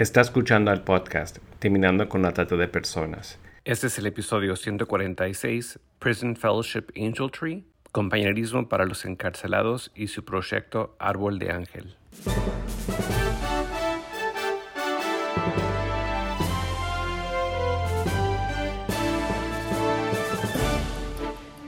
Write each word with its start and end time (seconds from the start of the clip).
Está 0.00 0.22
escuchando 0.22 0.70
al 0.70 0.82
podcast 0.82 1.40
Terminando 1.58 2.08
con 2.08 2.22
la 2.22 2.32
Trata 2.32 2.56
de 2.56 2.68
Personas. 2.68 3.38
Este 3.66 3.88
es 3.88 3.98
el 3.98 4.06
episodio 4.06 4.56
146, 4.56 5.78
Prison 5.98 6.36
Fellowship 6.36 6.86
Angel 6.96 7.30
Tree, 7.30 7.64
Compañerismo 7.92 8.66
para 8.66 8.86
los 8.86 9.04
Encarcelados 9.04 9.92
y 9.94 10.06
su 10.06 10.24
proyecto 10.24 10.96
Árbol 10.98 11.38
de 11.38 11.50
Ángel. 11.50 11.96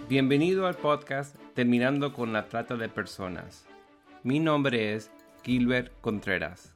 Bienvenido 0.08 0.66
al 0.66 0.76
podcast 0.76 1.36
Terminando 1.52 2.14
con 2.14 2.32
la 2.32 2.46
Trata 2.46 2.76
de 2.76 2.88
Personas. 2.88 3.66
Mi 4.22 4.40
nombre 4.40 4.94
es 4.94 5.10
Gilbert 5.42 5.92
Contreras 6.00 6.71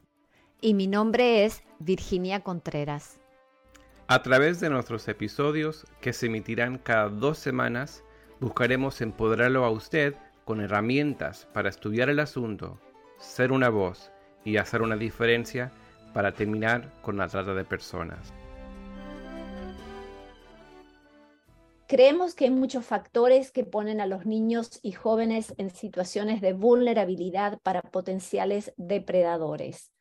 y 0.60 0.74
mi 0.74 0.86
nombre 0.86 1.44
es 1.44 1.62
Virginia 1.78 2.40
Contreras. 2.40 3.18
A 4.08 4.22
través 4.22 4.60
de 4.60 4.70
nuestros 4.70 5.08
episodios, 5.08 5.86
que 6.00 6.12
se 6.12 6.26
emitirán 6.26 6.78
cada 6.78 7.08
dos 7.08 7.38
semanas, 7.38 8.04
buscaremos 8.40 9.00
empoderarlo 9.00 9.64
a 9.64 9.70
usted 9.70 10.14
con 10.44 10.60
herramientas 10.60 11.48
para 11.52 11.68
estudiar 11.68 12.08
el 12.08 12.20
asunto, 12.20 12.78
ser 13.18 13.50
una 13.50 13.68
voz 13.68 14.12
y 14.44 14.58
hacer 14.58 14.82
una 14.82 14.96
diferencia 14.96 15.72
para 16.14 16.32
terminar 16.32 16.92
con 17.02 17.16
la 17.16 17.28
trata 17.28 17.52
de 17.52 17.64
personas. 17.64 18.32
Creemos 21.88 22.34
que 22.34 22.44
hay 22.44 22.50
muchos 22.50 22.84
factores 22.84 23.52
que 23.52 23.64
ponen 23.64 24.00
a 24.00 24.06
los 24.06 24.26
niños 24.26 24.80
y 24.82 24.92
jóvenes 24.92 25.54
en 25.56 25.70
situaciones 25.70 26.40
de 26.40 26.52
vulnerabilidad 26.52 27.58
para 27.62 27.82
potenciales 27.82 28.72
depredadores. 28.76 29.92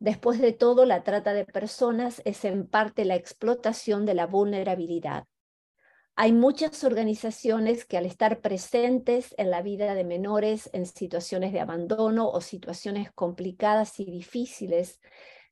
Después 0.00 0.40
de 0.40 0.52
todo, 0.52 0.86
la 0.86 1.02
trata 1.04 1.34
de 1.34 1.44
personas 1.44 2.22
es 2.24 2.46
en 2.46 2.66
parte 2.66 3.04
la 3.04 3.16
explotación 3.16 4.06
de 4.06 4.14
la 4.14 4.26
vulnerabilidad. 4.26 5.26
Hay 6.16 6.32
muchas 6.32 6.84
organizaciones 6.84 7.84
que 7.84 7.98
al 7.98 8.06
estar 8.06 8.40
presentes 8.40 9.34
en 9.36 9.50
la 9.50 9.60
vida 9.60 9.94
de 9.94 10.04
menores 10.04 10.70
en 10.72 10.86
situaciones 10.86 11.52
de 11.52 11.60
abandono 11.60 12.30
o 12.30 12.40
situaciones 12.40 13.12
complicadas 13.12 14.00
y 14.00 14.06
difíciles, 14.06 15.00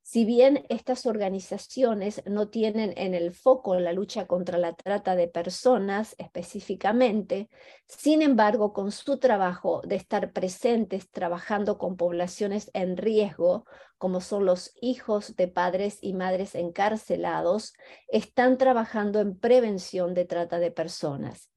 si 0.09 0.25
bien 0.25 0.64
estas 0.70 1.05
organizaciones 1.05 2.23
no 2.25 2.48
tienen 2.48 2.95
en 2.97 3.12
el 3.12 3.31
foco 3.31 3.78
la 3.78 3.92
lucha 3.92 4.27
contra 4.27 4.56
la 4.56 4.73
trata 4.73 5.17
de 5.17 5.28
personas 5.28 6.15
específicamente, 6.17 7.50
sin 7.87 8.23
embargo, 8.23 8.73
con 8.73 8.91
su 8.91 9.19
trabajo 9.19 9.83
de 9.84 9.97
estar 9.97 10.33
presentes 10.33 11.11
trabajando 11.11 11.77
con 11.77 11.98
poblaciones 11.98 12.70
en 12.73 12.97
riesgo, 12.97 13.67
como 13.98 14.23
son 14.23 14.47
los 14.47 14.73
hijos 14.81 15.37
de 15.37 15.47
padres 15.47 15.98
y 16.00 16.15
madres 16.15 16.55
encarcelados, 16.55 17.75
están 18.09 18.56
trabajando 18.56 19.20
en 19.20 19.39
prevención 19.39 20.15
de 20.15 20.25
trata 20.25 20.59
de 20.59 20.70
personas. 20.70 21.50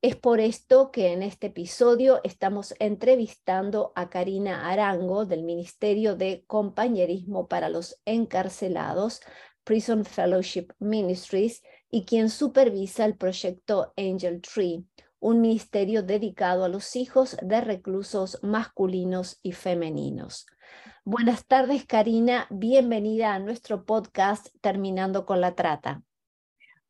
Es 0.00 0.14
por 0.14 0.38
esto 0.38 0.92
que 0.92 1.12
en 1.12 1.24
este 1.24 1.48
episodio 1.48 2.20
estamos 2.22 2.72
entrevistando 2.78 3.92
a 3.96 4.08
Karina 4.08 4.70
Arango 4.70 5.26
del 5.26 5.42
Ministerio 5.42 6.14
de 6.14 6.44
Compañerismo 6.46 7.48
para 7.48 7.68
los 7.68 8.00
Encarcelados, 8.04 9.20
Prison 9.64 10.04
Fellowship 10.04 10.68
Ministries, 10.78 11.64
y 11.90 12.04
quien 12.04 12.30
supervisa 12.30 13.04
el 13.06 13.16
proyecto 13.16 13.92
Angel 13.96 14.40
Tree, 14.40 14.84
un 15.18 15.40
ministerio 15.40 16.04
dedicado 16.04 16.64
a 16.64 16.68
los 16.68 16.94
hijos 16.94 17.36
de 17.42 17.60
reclusos 17.60 18.38
masculinos 18.44 19.40
y 19.42 19.50
femeninos. 19.50 20.46
Buenas 21.04 21.44
tardes, 21.44 21.86
Karina. 21.86 22.46
Bienvenida 22.50 23.34
a 23.34 23.40
nuestro 23.40 23.84
podcast 23.84 24.46
Terminando 24.60 25.26
con 25.26 25.40
la 25.40 25.56
Trata. 25.56 26.04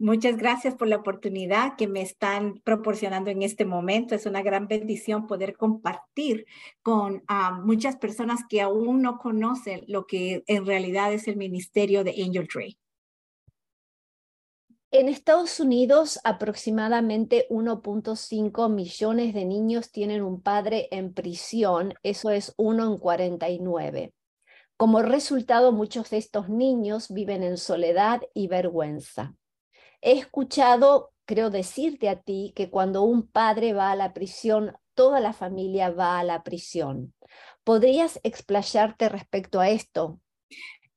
Muchas 0.01 0.37
gracias 0.37 0.77
por 0.77 0.87
la 0.87 0.97
oportunidad 0.97 1.75
que 1.77 1.89
me 1.89 2.03
están 2.03 2.61
proporcionando 2.63 3.31
en 3.31 3.43
este 3.43 3.65
momento. 3.65 4.15
Es 4.15 4.27
una 4.27 4.43
gran 4.43 4.69
bendición 4.69 5.27
poder 5.27 5.57
compartir 5.57 6.47
con 6.83 7.25
ah, 7.27 7.61
muchas 7.65 7.97
personas 7.97 8.43
que 8.49 8.61
aún 8.61 9.03
no 9.03 9.19
conocen 9.19 9.83
lo 9.89 10.07
que 10.07 10.45
en 10.47 10.67
realidad 10.67 11.13
es 11.13 11.27
el 11.27 11.37
ministerio 11.37 12.05
de 12.05 12.15
Angel 12.23 12.47
Tree. 12.47 12.79
En 14.93 15.09
Estados 15.09 15.59
Unidos, 15.59 16.21
aproximadamente 16.23 17.47
1.5 17.51 18.73
millones 18.73 19.35
de 19.35 19.45
niños 19.45 19.91
tienen 19.91 20.23
un 20.23 20.41
padre 20.41 20.87
en 20.93 21.13
prisión, 21.13 21.95
eso 22.05 22.31
es 22.31 22.55
uno 22.57 22.87
en 22.87 22.99
49. 22.99 24.15
Como 24.77 25.03
resultado, 25.03 25.73
muchos 25.73 26.09
de 26.11 26.19
estos 26.19 26.49
niños 26.49 27.13
viven 27.13 27.43
en 27.43 27.57
soledad 27.57 28.23
y 28.33 28.47
vergüenza. 28.47 29.38
He 30.01 30.13
escuchado, 30.13 31.13
creo 31.25 31.51
decirte 31.51 32.09
a 32.09 32.21
ti, 32.21 32.53
que 32.55 32.71
cuando 32.71 33.03
un 33.03 33.27
padre 33.27 33.73
va 33.73 33.91
a 33.91 33.97
la 33.97 34.15
prisión, 34.15 34.77
toda 34.95 35.21
la 35.21 35.33
familia 35.33 35.91
va 35.91 36.19
a 36.19 36.25
la 36.25 36.43
prisión. 36.43 37.15
¿Podrías 37.65 38.21
explayarte 38.23 39.09
respecto 39.09 39.61
a 39.61 39.71
esto? 39.71 40.21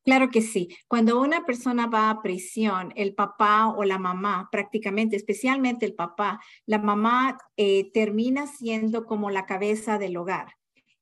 Claro 0.03 0.29
que 0.29 0.41
sí. 0.41 0.69
Cuando 0.87 1.21
una 1.21 1.45
persona 1.45 1.85
va 1.85 2.09
a 2.09 2.21
prisión, 2.21 2.91
el 2.95 3.13
papá 3.13 3.67
o 3.67 3.83
la 3.83 3.99
mamá, 3.99 4.49
prácticamente, 4.51 5.15
especialmente 5.15 5.85
el 5.85 5.93
papá, 5.93 6.39
la 6.65 6.79
mamá 6.79 7.37
eh, 7.55 7.91
termina 7.91 8.47
siendo 8.47 9.05
como 9.05 9.29
la 9.29 9.45
cabeza 9.45 9.99
del 9.99 10.17
hogar. 10.17 10.55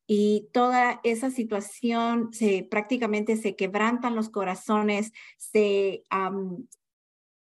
Y 0.06 0.48
toda 0.52 1.00
esa 1.04 1.30
situación 1.30 2.32
se 2.32 2.66
prácticamente 2.68 3.36
se 3.36 3.56
quebrantan 3.56 4.16
los 4.16 4.28
corazones, 4.28 5.12
se 5.38 6.02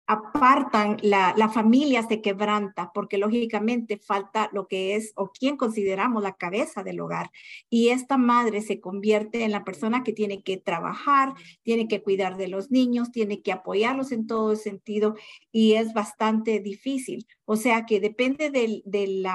apartan, 0.08 0.96
la, 1.02 1.34
la, 1.36 1.50
familia 1.50 2.02
se 2.02 2.22
quebranta 2.22 2.92
porque 2.94 3.18
lógicamente 3.18 3.98
falta 3.98 4.48
lo 4.54 4.66
que 4.66 4.96
es 4.96 5.12
o 5.16 5.30
quien 5.30 5.58
consideramos 5.58 6.22
la 6.22 6.32
cabeza 6.32 6.82
del 6.82 7.00
hogar. 7.00 7.30
Y 7.68 7.90
esta 7.90 8.16
madre 8.16 8.62
se 8.62 8.80
convierte 8.80 9.44
en 9.44 9.52
la 9.52 9.64
persona 9.64 10.02
que 10.04 10.14
tiene 10.14 10.42
que 10.42 10.56
trabajar, 10.56 11.34
tiene 11.62 11.88
que 11.88 12.02
cuidar 12.02 12.38
de 12.38 12.48
los 12.48 12.70
niños, 12.70 13.12
tiene 13.12 13.42
que 13.42 13.52
apoyarlos 13.52 14.10
en 14.10 14.26
todo 14.26 14.56
sentido 14.56 15.14
y 15.52 15.74
es 15.74 15.92
bastante 15.92 16.58
difícil. 16.60 17.26
O 17.44 17.56
sea 17.56 17.84
que 17.84 18.00
depende 18.00 18.50
del, 18.50 18.82
el, 18.86 19.26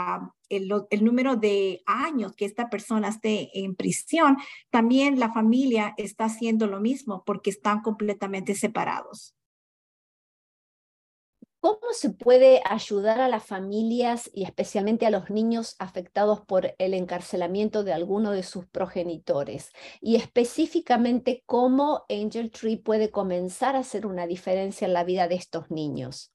el, 0.89 1.05
número 1.05 1.35
de 1.35 1.83
años 1.85 2.35
que 2.35 2.45
esta 2.45 2.71
persona 2.71 3.09
esté 3.09 3.51
en 3.59 3.75
prisión, 3.75 4.37
también 4.71 5.19
la 5.19 5.31
familia 5.31 5.93
está 5.97 6.25
haciendo 6.25 6.65
lo 6.65 6.79
mismo 6.79 7.23
porque 7.27 7.51
están 7.51 7.81
completamente 7.81 8.55
separados. 8.55 9.35
¿Cómo 11.63 11.93
se 11.93 12.09
puede 12.09 12.61
ayudar 12.65 13.21
a 13.21 13.29
las 13.29 13.45
familias 13.45 14.29
y 14.33 14.43
especialmente 14.43 15.05
a 15.05 15.09
los 15.09 15.29
niños 15.29 15.77
afectados 15.79 16.41
por 16.41 16.75
el 16.77 16.93
encarcelamiento 16.93 17.85
de 17.85 17.93
alguno 17.93 18.31
de 18.31 18.43
sus 18.43 18.65
progenitores? 18.65 19.71
Y 20.01 20.17
específicamente, 20.17 21.41
¿cómo 21.45 22.03
Angel 22.09 22.51
Tree 22.51 22.75
puede 22.75 23.11
comenzar 23.11 23.77
a 23.77 23.79
hacer 23.79 24.05
una 24.05 24.27
diferencia 24.27 24.85
en 24.87 24.93
la 24.93 25.05
vida 25.05 25.29
de 25.29 25.35
estos 25.35 25.71
niños? 25.71 26.32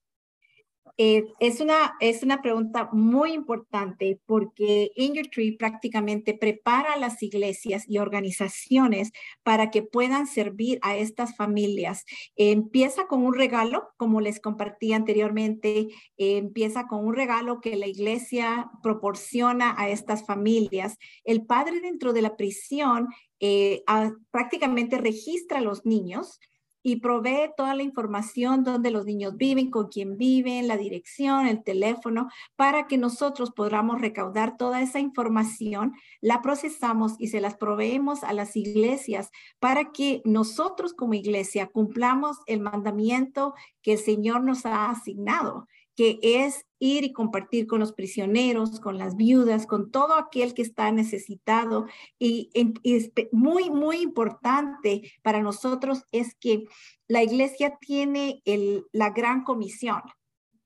Eh, 1.01 1.33
es, 1.39 1.61
una, 1.61 1.95
es 2.01 2.23
una 2.23 2.41
pregunta 2.41 2.89
muy 2.91 3.31
importante 3.31 4.19
porque 4.25 4.91
Angel 4.97 5.29
Tree 5.29 5.55
prácticamente 5.55 6.33
prepara 6.33 6.91
a 6.91 6.97
las 6.97 7.23
iglesias 7.23 7.85
y 7.87 7.99
organizaciones 7.99 9.13
para 9.41 9.71
que 9.71 9.81
puedan 9.81 10.27
servir 10.27 10.77
a 10.81 10.97
estas 10.97 11.37
familias. 11.37 12.03
empieza 12.35 13.07
con 13.07 13.23
un 13.23 13.33
regalo, 13.33 13.87
como 13.95 14.19
les 14.19 14.41
compartí 14.41 14.91
anteriormente, 14.91 15.87
empieza 16.17 16.85
con 16.87 17.05
un 17.05 17.15
regalo 17.15 17.61
que 17.61 17.77
la 17.77 17.87
iglesia 17.87 18.69
proporciona 18.83 19.75
a 19.77 19.87
estas 19.87 20.25
familias. 20.25 20.97
El 21.23 21.45
padre 21.45 21.79
dentro 21.79 22.11
de 22.11 22.23
la 22.23 22.35
prisión 22.35 23.07
eh, 23.39 23.83
prácticamente 24.31 24.97
registra 24.97 25.59
a 25.59 25.61
los 25.61 25.85
niños 25.85 26.41
y 26.81 26.97
provee 26.97 27.51
toda 27.57 27.75
la 27.75 27.83
información 27.83 28.63
donde 28.63 28.91
los 28.91 29.05
niños 29.05 29.35
viven, 29.35 29.69
con 29.69 29.87
quién 29.87 30.17
viven, 30.17 30.67
la 30.67 30.77
dirección, 30.77 31.47
el 31.47 31.63
teléfono, 31.63 32.29
para 32.55 32.87
que 32.87 32.97
nosotros 32.97 33.51
podamos 33.51 34.01
recaudar 34.01 34.57
toda 34.57 34.81
esa 34.81 34.99
información, 34.99 35.93
la 36.21 36.41
procesamos 36.41 37.15
y 37.19 37.27
se 37.27 37.41
las 37.41 37.57
proveemos 37.57 38.23
a 38.23 38.33
las 38.33 38.55
iglesias 38.55 39.29
para 39.59 39.91
que 39.91 40.21
nosotros 40.25 40.93
como 40.93 41.13
iglesia 41.13 41.67
cumplamos 41.67 42.37
el 42.45 42.61
mandamiento 42.61 43.53
que 43.81 43.93
el 43.93 43.99
Señor 43.99 44.43
nos 44.43 44.65
ha 44.65 44.89
asignado 44.89 45.67
que 45.99 46.17
es 46.23 46.65
ir 46.79 47.03
y 47.03 47.13
compartir 47.13 47.67
con 47.67 47.79
los 47.79 47.93
prisioneros, 47.93 48.79
con 48.79 48.97
las 48.97 49.15
viudas, 49.15 49.67
con 49.67 49.91
todo 49.91 50.15
aquel 50.15 50.53
que 50.53 50.61
está 50.61 50.91
necesitado. 50.91 51.85
Y, 52.17 52.49
es 52.83 53.11
muy, 53.31 53.69
muy 53.69 53.97
importante 53.97 55.11
para 55.21 55.41
nosotros 55.41 56.03
es 56.11 56.35
que 56.35 56.65
la 57.07 57.23
iglesia 57.23 57.77
tiene 57.79 58.41
el, 58.45 58.85
la 58.91 59.09
gran 59.11 59.43
comisión, 59.43 60.01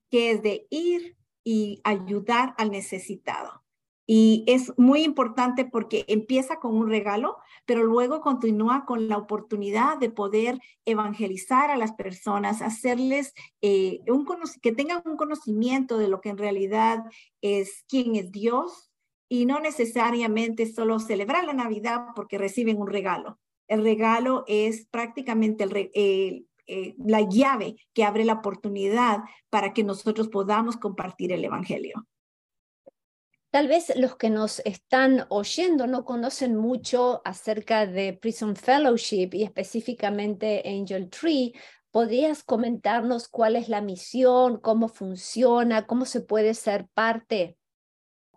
que 0.09 0.31
es 0.31 0.43
de 0.43 0.67
ir 0.69 1.17
y 1.43 1.81
ayudar 1.83 2.53
al 2.57 2.71
necesitado. 2.71 3.62
Y 4.05 4.43
es 4.47 4.73
muy 4.77 5.03
importante 5.03 5.63
porque 5.65 6.03
empieza 6.07 6.59
con 6.59 6.75
un 6.75 6.89
regalo, 6.89 7.37
pero 7.65 7.83
luego 7.83 8.19
continúa 8.19 8.83
con 8.85 9.07
la 9.07 9.17
oportunidad 9.17 9.97
de 9.97 10.09
poder 10.09 10.59
evangelizar 10.85 11.71
a 11.71 11.77
las 11.77 11.93
personas, 11.93 12.61
hacerles 12.61 13.33
eh, 13.61 14.01
un 14.07 14.25
que 14.61 14.73
tengan 14.73 15.01
un 15.05 15.15
conocimiento 15.15 15.97
de 15.97 16.09
lo 16.09 16.19
que 16.19 16.29
en 16.29 16.37
realidad 16.37 17.03
es 17.41 17.85
quién 17.87 18.15
es 18.15 18.31
Dios 18.31 18.91
y 19.29 19.45
no 19.45 19.59
necesariamente 19.61 20.65
solo 20.65 20.99
celebrar 20.99 21.45
la 21.45 21.53
Navidad 21.53 22.07
porque 22.13 22.37
reciben 22.37 22.79
un 22.79 22.87
regalo. 22.87 23.39
El 23.69 23.83
regalo 23.83 24.43
es 24.47 24.85
prácticamente 24.87 25.65
eh, 25.93 26.95
la 26.97 27.21
llave 27.21 27.77
que 27.93 28.03
abre 28.03 28.25
la 28.25 28.33
oportunidad 28.33 29.23
para 29.49 29.73
que 29.73 29.83
nosotros 29.83 30.27
podamos 30.27 30.75
compartir 30.75 31.31
el 31.31 31.45
Evangelio. 31.45 32.05
Tal 33.53 33.67
vez 33.67 33.93
los 33.95 34.15
que 34.15 34.31
nos 34.31 34.61
están 34.65 35.27
oyendo 35.29 35.85
no 35.85 36.05
conocen 36.05 36.55
mucho 36.55 37.21
acerca 37.23 37.85
de 37.85 38.13
Prison 38.13 38.55
Fellowship 38.55 39.29
y 39.33 39.43
específicamente 39.43 40.63
Angel 40.65 41.07
Tree. 41.11 41.53
¿Podrías 41.91 42.43
comentarnos 42.43 43.27
cuál 43.27 43.55
es 43.55 43.69
la 43.69 43.79
misión, 43.79 44.59
cómo 44.59 44.87
funciona, 44.87 45.85
cómo 45.85 46.05
se 46.05 46.21
puede 46.21 46.55
ser 46.55 46.87
parte? 46.95 47.55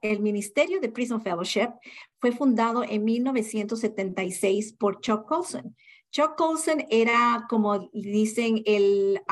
El 0.03 0.21
Ministerio 0.21 0.83
de 0.83 0.91
Prison 0.91 1.23
Fellowship 1.23 1.71
fue 2.19 2.33
fundado 2.33 2.85
en 2.85 3.03
1976 3.03 4.75
por 4.75 5.01
Chuck 5.01 5.27
Colson. 5.27 5.75
Chuck 6.11 6.37
Colson 6.37 6.85
era, 6.91 7.47
como 7.49 7.89
dicen, 7.95 8.63
el, 8.67 9.23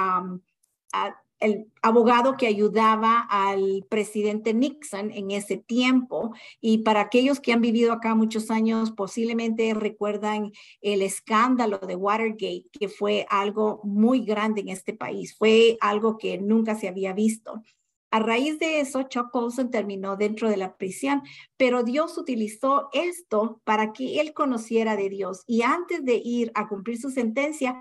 el 1.41 1.67
abogado 1.83 2.37
que 2.37 2.47
ayudaba 2.47 3.27
al 3.29 3.85
presidente 3.89 4.55
Nixon 4.55 5.11
en 5.11 5.31
ese 5.31 5.57
tiempo. 5.57 6.33
Y 6.61 6.79
para 6.79 7.01
aquellos 7.01 7.41
que 7.41 7.53
han 7.53 7.61
vivido 7.61 7.93
acá 7.93 8.15
muchos 8.15 8.51
años, 8.51 8.91
posiblemente 8.93 9.75
recuerdan 9.75 10.53
el 10.81 11.03
escándalo 11.03 11.79
de 11.79 11.97
Watergate, 11.97 12.67
que 12.73 12.89
fue 12.89 13.27
algo 13.29 13.81
muy 13.85 14.25
grande 14.25 14.63
en 14.63 14.69
este 14.69 14.95
país. 14.95 15.37
Fue 15.37 15.77
algo 15.81 16.19
que 16.19 16.39
nunca 16.39 16.75
se 16.75 16.89
había 16.89 17.13
visto. 17.13 17.63
A 18.15 18.21
raíz 18.21 18.61
de 18.61 18.79
eso, 18.79 19.03
Chuck 19.03 19.33
Colson 19.33 19.73
terminó 19.73 20.17
dentro 20.17 20.49
de 20.49 20.57
la 20.57 20.77
prisión, 20.77 21.23
pero 21.57 21.83
Dios 21.83 22.17
utilizó 22.17 22.89
esto 22.93 23.61
para 23.65 23.93
que 23.93 24.21
él 24.21 24.33
conociera 24.33 24.95
de 24.95 25.09
Dios. 25.09 25.43
Y 25.49 25.63
antes 25.63 26.05
de 26.05 26.23
ir 26.25 26.53
a 26.55 26.69
cumplir 26.69 26.97
su 26.97 27.11
sentencia, 27.11 27.77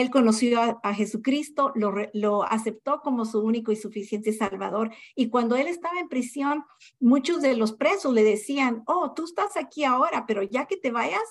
él 0.00 0.10
conoció 0.10 0.60
a, 0.82 0.94
Jesucristo, 0.94 1.72
lo, 1.74 2.42
aceptó 2.44 3.00
como 3.00 3.24
su 3.24 3.40
único 3.40 3.72
y 3.72 3.76
suficiente 3.76 4.32
Salvador. 4.32 4.92
Y 5.14 5.28
cuando 5.28 5.56
él 5.56 5.68
estaba 5.68 5.98
en 5.98 6.08
prisión, 6.08 6.64
muchos 7.00 7.40
de 7.40 7.56
los 7.56 7.72
presos 7.72 8.12
le 8.12 8.22
decían, 8.22 8.82
oh, 8.86 9.12
tú 9.14 9.24
estás 9.24 9.56
aquí 9.56 9.84
ahora, 9.84 10.26
pero 10.26 10.42
ya 10.42 10.66
que 10.66 10.76
te 10.76 10.90
vayas, 10.90 11.22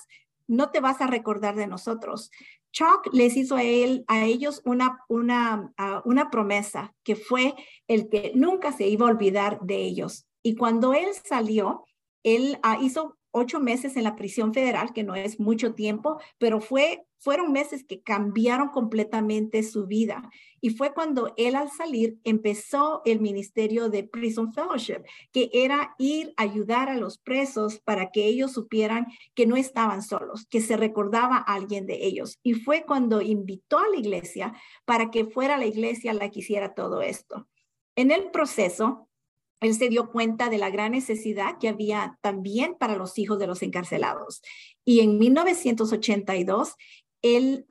no 0.48 0.70
te 0.70 0.80
vas 0.80 1.00
a 1.00 1.06
recordar 1.06 1.54
de 1.54 1.66
nosotros. 1.66 2.30
Chuck 2.72 3.08
les 3.12 3.36
hizo 3.36 3.56
a, 3.56 3.60
a 3.60 4.24
ellos 4.24 4.62
ah, 5.78 6.02
una 6.04 6.30
promesa 6.30 6.94
que 7.04 7.16
fue 7.16 7.54
el 7.88 8.08
que 8.08 8.32
nunca 8.34 8.72
se 8.72 8.88
iba 8.88 9.06
a 9.06 9.10
olvidar 9.10 9.60
de 9.62 9.76
ellos. 9.84 10.26
Y 10.42 10.56
cuando 10.56 10.92
él 10.92 11.08
salió, 11.24 11.84
él 12.22 12.58
ah, 12.62 12.78
hizo 12.80 13.16
ocho 13.36 13.60
meses 13.60 13.96
en 13.96 14.04
la 14.04 14.16
prisión 14.16 14.54
federal, 14.54 14.92
que 14.94 15.04
no 15.04 15.14
es 15.14 15.38
mucho 15.38 15.74
tiempo, 15.74 16.18
pero 16.38 16.60
fue, 16.60 17.06
fueron 17.18 17.52
meses 17.52 17.84
que 17.84 18.02
cambiaron 18.02 18.70
completamente 18.70 19.62
su 19.62 19.86
vida. 19.86 20.30
Y 20.60 20.70
fue 20.70 20.94
cuando 20.94 21.34
él 21.36 21.54
al 21.54 21.70
salir 21.70 22.18
empezó 22.24 23.02
el 23.04 23.20
ministerio 23.20 23.90
de 23.90 24.04
Prison 24.04 24.52
Fellowship, 24.54 25.02
que 25.32 25.50
era 25.52 25.94
ir 25.98 26.32
a 26.38 26.44
ayudar 26.44 26.88
a 26.88 26.96
los 26.96 27.18
presos 27.18 27.78
para 27.80 28.10
que 28.10 28.24
ellos 28.24 28.52
supieran 28.52 29.06
que 29.34 29.46
no 29.46 29.56
estaban 29.56 30.02
solos, 30.02 30.46
que 30.46 30.62
se 30.62 30.76
recordaba 30.76 31.36
a 31.36 31.54
alguien 31.54 31.86
de 31.86 32.06
ellos. 32.06 32.38
Y 32.42 32.54
fue 32.54 32.84
cuando 32.86 33.20
invitó 33.20 33.78
a 33.78 33.88
la 33.88 33.98
iglesia 33.98 34.54
para 34.86 35.10
que 35.10 35.26
fuera 35.26 35.58
la 35.58 35.66
iglesia 35.66 36.14
la 36.14 36.30
que 36.30 36.40
hiciera 36.40 36.74
todo 36.74 37.02
esto. 37.02 37.46
En 37.96 38.10
el 38.10 38.30
proceso, 38.30 39.05
él 39.60 39.74
se 39.74 39.88
dio 39.88 40.10
cuenta 40.10 40.48
de 40.50 40.58
la 40.58 40.70
gran 40.70 40.92
necesidad 40.92 41.58
que 41.58 41.68
había 41.68 42.18
también 42.20 42.76
para 42.78 42.96
los 42.96 43.18
hijos 43.18 43.38
de 43.38 43.46
los 43.46 43.62
encarcelados. 43.62 44.42
Y 44.84 45.00
en 45.00 45.18
1982, 45.18 46.74
él 47.22 47.66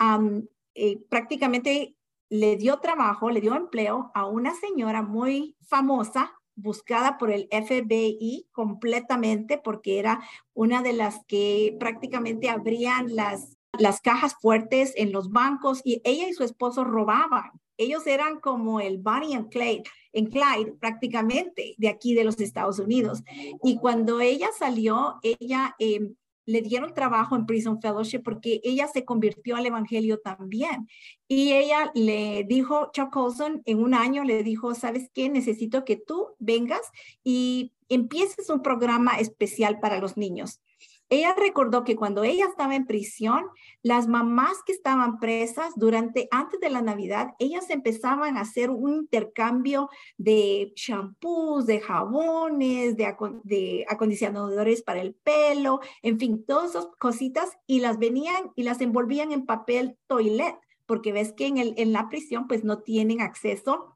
eh, 0.73 0.99
prácticamente 1.09 1.95
le 2.29 2.57
dio 2.57 2.79
trabajo, 2.79 3.29
le 3.29 3.41
dio 3.41 3.55
empleo 3.55 4.11
a 4.13 4.25
una 4.25 4.53
señora 4.55 5.03
muy 5.03 5.55
famosa, 5.61 6.33
buscada 6.55 7.17
por 7.17 7.31
el 7.31 7.47
FBI 7.51 8.47
completamente, 8.51 9.57
porque 9.57 9.99
era 9.99 10.23
una 10.53 10.81
de 10.81 10.93
las 10.93 11.23
que 11.27 11.75
prácticamente 11.79 12.49
abrían 12.49 13.15
las, 13.15 13.57
las 13.77 14.01
cajas 14.01 14.35
fuertes 14.41 14.93
en 14.95 15.11
los 15.11 15.31
bancos 15.31 15.81
y 15.83 16.01
ella 16.03 16.27
y 16.27 16.33
su 16.33 16.43
esposo 16.43 16.83
robaban 16.83 17.51
ellos 17.77 18.05
eran 18.07 18.39
como 18.39 18.79
el 18.79 18.97
Bonnie 18.97 19.35
and 19.35 19.49
Clyde, 19.49 19.83
en 20.13 20.27
Clyde 20.27 20.73
prácticamente 20.79 21.75
de 21.77 21.89
aquí 21.89 22.13
de 22.13 22.23
los 22.23 22.39
Estados 22.39 22.79
Unidos. 22.79 23.23
Y 23.63 23.77
cuando 23.77 24.19
ella 24.21 24.49
salió, 24.57 25.15
ella 25.21 25.75
em, 25.79 26.15
le 26.45 26.61
dieron 26.61 26.93
trabajo 26.93 27.35
en 27.35 27.45
Prison 27.45 27.81
Fellowship 27.81 28.19
porque 28.19 28.61
ella 28.63 28.87
se 28.87 29.03
convirtió 29.03 29.55
al 29.55 29.65
Evangelio 29.65 30.19
también. 30.19 30.87
Y 31.27 31.53
ella 31.53 31.91
le 31.95 32.45
dijo, 32.47 32.91
Chuck 32.93 33.11
Colson, 33.11 33.61
en 33.65 33.79
un 33.79 33.93
año 33.93 34.23
le 34.23 34.43
dijo, 34.43 34.75
¿sabes 34.75 35.09
qué? 35.13 35.29
Necesito 35.29 35.85
que 35.85 35.97
tú 35.97 36.35
vengas 36.39 36.81
y 37.23 37.73
empieces 37.89 38.49
un 38.49 38.61
programa 38.61 39.17
especial 39.19 39.79
para 39.79 39.99
los 39.99 40.17
niños. 40.17 40.61
Ella 41.09 41.35
recordó 41.37 41.83
que 41.83 41.95
cuando 41.95 42.23
ella 42.23 42.45
estaba 42.45 42.75
en 42.75 42.87
prisión, 42.87 43.45
las 43.83 44.07
mamás 44.07 44.63
que 44.65 44.71
estaban 44.71 45.19
presas 45.19 45.73
durante, 45.75 46.27
antes 46.31 46.59
de 46.59 46.71
la 46.71 46.81
Navidad, 46.81 47.35
ellas 47.37 47.69
empezaban 47.69 48.37
a 48.37 48.41
hacer 48.41 48.71
un 48.71 48.95
intercambio 48.95 49.89
de 50.17 50.73
shampoos, 50.75 51.67
de 51.67 51.79
jabones, 51.79 52.97
de, 52.97 53.85
acondicionadores 53.87 54.81
para 54.81 55.01
el 55.01 55.13
pelo, 55.13 55.79
en 56.01 56.19
fin, 56.19 56.43
todas 56.43 56.71
esas 56.71 56.87
cositas 56.97 57.51
y 57.67 57.81
las 57.81 57.99
venían 57.99 58.51
y 58.55 58.63
las 58.63 58.81
envolvían 58.81 59.31
en 59.31 59.45
papel 59.45 59.97
toilet, 60.07 60.55
porque 60.87 61.11
ves 61.11 61.33
que 61.33 61.45
en, 61.45 61.57
el, 61.57 61.75
en 61.77 61.93
la 61.93 62.09
prisión 62.09 62.47
pues 62.47 62.63
no 62.63 62.79
tienen 62.79 63.21
acceso 63.21 63.94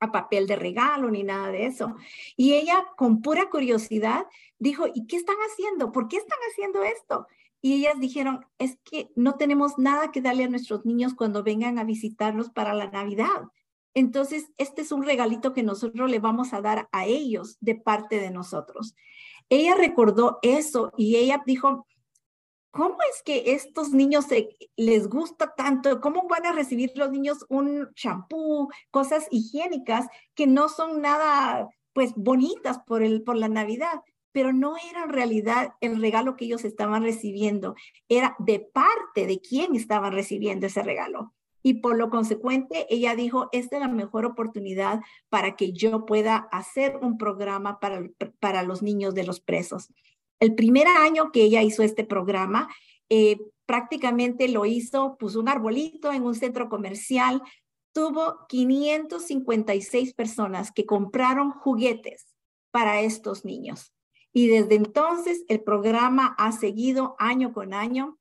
a 0.00 0.10
papel 0.10 0.46
de 0.46 0.56
regalo 0.56 1.10
ni 1.10 1.22
nada 1.22 1.50
de 1.52 1.66
eso. 1.66 1.94
Y 2.36 2.54
ella 2.54 2.86
con 2.96 3.22
pura 3.22 3.50
curiosidad 3.50 4.26
dijo, 4.58 4.86
¿y 4.92 5.06
qué 5.06 5.16
están 5.16 5.36
haciendo? 5.36 5.92
¿Por 5.92 6.08
qué 6.08 6.16
están 6.16 6.38
haciendo 6.50 6.82
esto? 6.82 7.26
Y 7.62 7.74
ellas 7.74 8.00
dijeron, 8.00 8.46
es 8.58 8.78
que 8.84 9.10
no 9.14 9.36
tenemos 9.36 9.78
nada 9.78 10.10
que 10.10 10.22
darle 10.22 10.44
a 10.44 10.48
nuestros 10.48 10.86
niños 10.86 11.14
cuando 11.14 11.42
vengan 11.42 11.78
a 11.78 11.84
visitarnos 11.84 12.48
para 12.50 12.72
la 12.72 12.90
Navidad. 12.90 13.48
Entonces, 13.92 14.50
este 14.56 14.82
es 14.82 14.92
un 14.92 15.02
regalito 15.02 15.52
que 15.52 15.62
nosotros 15.62 16.10
le 16.10 16.20
vamos 16.20 16.54
a 16.54 16.62
dar 16.62 16.88
a 16.92 17.06
ellos 17.06 17.58
de 17.60 17.74
parte 17.74 18.18
de 18.18 18.30
nosotros. 18.30 18.94
Ella 19.50 19.74
recordó 19.74 20.38
eso 20.42 20.92
y 20.96 21.16
ella 21.16 21.42
dijo, 21.44 21.86
¿cómo 22.70 22.96
es 23.10 23.22
que 23.22 23.52
estos 23.52 23.90
niños 23.90 24.26
les 24.76 25.08
gusta 25.08 25.54
tanto? 25.54 26.00
¿Cómo 26.00 26.28
van 26.28 26.46
a 26.46 26.52
recibir 26.52 26.92
los 26.94 27.10
niños 27.10 27.44
un 27.48 27.88
shampoo, 27.94 28.68
cosas 28.90 29.26
higiénicas 29.30 30.06
que 30.34 30.46
no 30.46 30.68
son 30.68 31.00
nada, 31.00 31.68
pues, 31.92 32.12
bonitas 32.16 32.78
por, 32.86 33.02
el, 33.02 33.22
por 33.22 33.36
la 33.36 33.48
Navidad? 33.48 34.00
Pero 34.32 34.52
no 34.52 34.76
era 34.90 35.04
en 35.04 35.10
realidad 35.10 35.74
el 35.80 36.00
regalo 36.00 36.36
que 36.36 36.44
ellos 36.44 36.64
estaban 36.64 37.02
recibiendo, 37.02 37.74
era 38.08 38.36
de 38.38 38.60
parte 38.60 39.26
de 39.26 39.40
quién 39.40 39.74
estaban 39.74 40.12
recibiendo 40.12 40.66
ese 40.66 40.82
regalo. 40.82 41.34
Y 41.62 41.74
por 41.74 41.98
lo 41.98 42.08
consecuente, 42.08 42.86
ella 42.88 43.14
dijo, 43.14 43.48
esta 43.52 43.76
es 43.76 43.82
la 43.82 43.88
mejor 43.88 44.24
oportunidad 44.24 45.00
para 45.28 45.56
que 45.56 45.72
yo 45.72 46.06
pueda 46.06 46.36
hacer 46.52 46.98
un 47.02 47.18
programa 47.18 47.80
para, 47.80 48.08
para 48.38 48.62
los 48.62 48.82
niños 48.82 49.14
de 49.14 49.24
los 49.24 49.40
presos. 49.40 49.92
El 50.40 50.54
primer 50.54 50.88
año 50.88 51.30
que 51.32 51.42
ella 51.42 51.62
hizo 51.62 51.82
este 51.82 52.04
programa, 52.04 52.68
eh, 53.08 53.38
prácticamente 53.66 54.48
lo 54.48 54.66
hizo, 54.66 55.16
puso 55.18 55.38
un 55.38 55.48
arbolito 55.48 56.12
en 56.12 56.24
un 56.24 56.34
centro 56.34 56.68
comercial, 56.68 57.42
tuvo 57.92 58.46
556 58.48 60.14
personas 60.14 60.72
que 60.72 60.86
compraron 60.86 61.50
juguetes 61.50 62.34
para 62.70 63.00
estos 63.00 63.44
niños. 63.44 63.92
Y 64.32 64.48
desde 64.48 64.76
entonces 64.76 65.44
el 65.48 65.62
programa 65.62 66.34
ha 66.38 66.52
seguido 66.52 67.16
año 67.18 67.52
con 67.52 67.74
año 67.74 68.19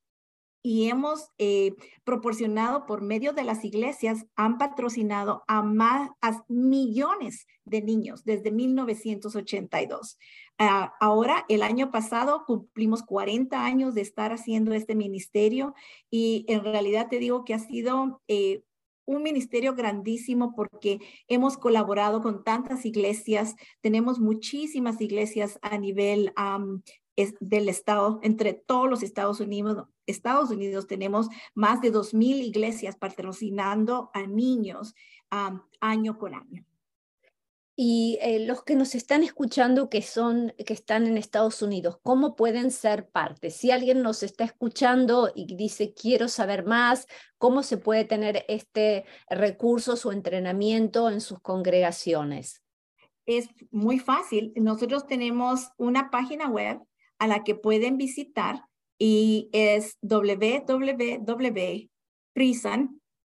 y 0.61 0.89
hemos 0.89 1.29
eh, 1.37 1.75
proporcionado 2.03 2.85
por 2.85 3.01
medio 3.01 3.33
de 3.33 3.43
las 3.43 3.63
iglesias, 3.63 4.25
han 4.35 4.57
patrocinado 4.57 5.43
a 5.47 5.61
más 5.61 6.09
a 6.21 6.43
millones 6.47 7.47
de 7.63 7.81
niños 7.81 8.23
desde 8.25 8.51
1982. 8.51 10.17
Ah, 10.57 10.93
ahora, 10.99 11.45
el 11.47 11.63
año 11.63 11.91
pasado 11.91 12.43
cumplimos 12.45 13.03
40 13.03 13.63
años 13.63 13.93
de 13.93 14.01
estar 14.01 14.33
haciendo 14.33 14.73
este 14.73 14.95
ministerio 14.95 15.73
y 16.11 16.45
en 16.49 16.63
realidad 16.63 17.07
te 17.09 17.19
digo 17.19 17.45
que 17.45 17.53
ha 17.53 17.59
sido 17.59 18.21
eh, 18.27 18.63
un 19.05 19.23
ministerio 19.23 19.73
grandísimo 19.73 20.53
porque 20.55 20.99
hemos 21.27 21.57
colaborado 21.57 22.21
con 22.21 22.43
tantas 22.43 22.85
iglesias. 22.85 23.55
Tenemos 23.81 24.19
muchísimas 24.19 25.01
iglesias 25.01 25.57
a 25.63 25.77
nivel 25.79 26.31
del 27.39 27.69
estado, 27.69 28.19
entre 28.23 28.53
todos 28.53 28.89
los 28.89 29.03
Estados 29.03 29.39
Unidos. 29.39 29.87
Estados 30.05 30.49
Unidos 30.49 30.87
tenemos 30.87 31.27
más 31.53 31.81
de 31.81 31.91
2.000 31.91 32.43
iglesias 32.43 32.95
patrocinando 32.95 34.09
a 34.13 34.25
niños 34.25 34.95
año 35.79 36.17
con 36.17 36.33
año. 36.33 36.65
Y 37.81 38.17
eh, 38.21 38.45
los 38.45 38.63
que 38.63 38.75
nos 38.75 38.93
están 38.93 39.23
escuchando 39.23 39.89
que 39.89 40.01
son 40.01 40.53
que 40.65 40.73
están 40.73 41.07
en 41.07 41.17
Estados 41.17 41.61
Unidos, 41.61 41.97
¿cómo 42.03 42.35
pueden 42.35 42.71
ser 42.71 43.07
parte? 43.09 43.51
Si 43.51 43.71
alguien 43.71 44.01
nos 44.01 44.21
está 44.21 44.43
escuchando 44.43 45.31
y 45.33 45.55
dice 45.55 45.93
quiero 45.93 46.27
saber 46.27 46.65
más, 46.65 47.07
¿cómo 47.37 47.63
se 47.63 47.77
puede 47.77 48.03
tener 48.03 48.43
este 48.49 49.05
recurso 49.29 49.95
o 50.03 50.11
entrenamiento 50.11 51.09
en 51.09 51.21
sus 51.21 51.39
congregaciones? 51.39 52.61
Es 53.25 53.47
muy 53.71 53.97
fácil. 53.97 54.51
Nosotros 54.57 55.07
tenemos 55.07 55.69
una 55.77 56.09
página 56.09 56.49
web 56.49 56.81
a 57.19 57.27
la 57.27 57.43
que 57.43 57.55
pueden 57.55 57.97
visitar 57.97 58.65
y 58.97 59.49
es 59.53 59.97
www.prison, 60.01 61.09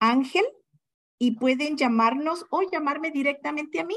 Ángel 0.00 0.44
y 1.18 1.32
pueden 1.32 1.76
llamarnos 1.76 2.46
o 2.50 2.62
llamarme 2.62 3.10
directamente 3.10 3.80
a 3.80 3.84
mí. 3.84 3.96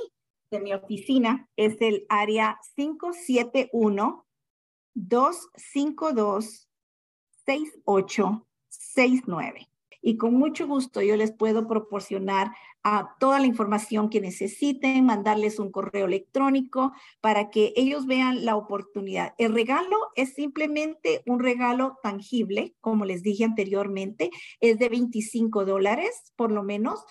De 0.51 0.59
mi 0.59 0.73
oficina 0.73 1.47
es 1.55 1.77
el 1.79 2.05
área 2.09 2.59
571 2.75 4.27
252 4.93 6.67
6869 7.45 9.69
y 10.07 10.17
con 10.17 10.35
mucho 10.35 10.67
gusto 10.67 11.01
yo 11.01 11.15
les 11.15 11.31
puedo 11.31 11.67
proporcionar 11.67 12.51
toda 13.19 13.39
la 13.39 13.47
información 13.47 14.11
que 14.11 14.21
necesiten, 14.21 15.03
mandarles 15.03 15.57
un 15.57 15.71
correo 15.71 16.05
electrónico 16.05 16.93
para 17.21 17.49
que 17.49 17.73
ellos 17.75 18.05
vean 18.05 18.45
la 18.45 18.55
oportunidad. 18.55 19.33
El 19.39 19.55
regalo 19.55 19.97
es 20.15 20.35
simplemente 20.35 21.23
un 21.25 21.39
regalo 21.39 21.97
tangible, 22.03 22.75
como 22.81 23.03
les 23.03 23.23
dije 23.23 23.45
anteriormente, 23.45 24.29
es 24.59 24.77
de 24.77 24.89
25 24.89 25.65
dólares 25.65 26.31
por 26.35 26.51
lo 26.51 26.61
menos, 26.61 27.03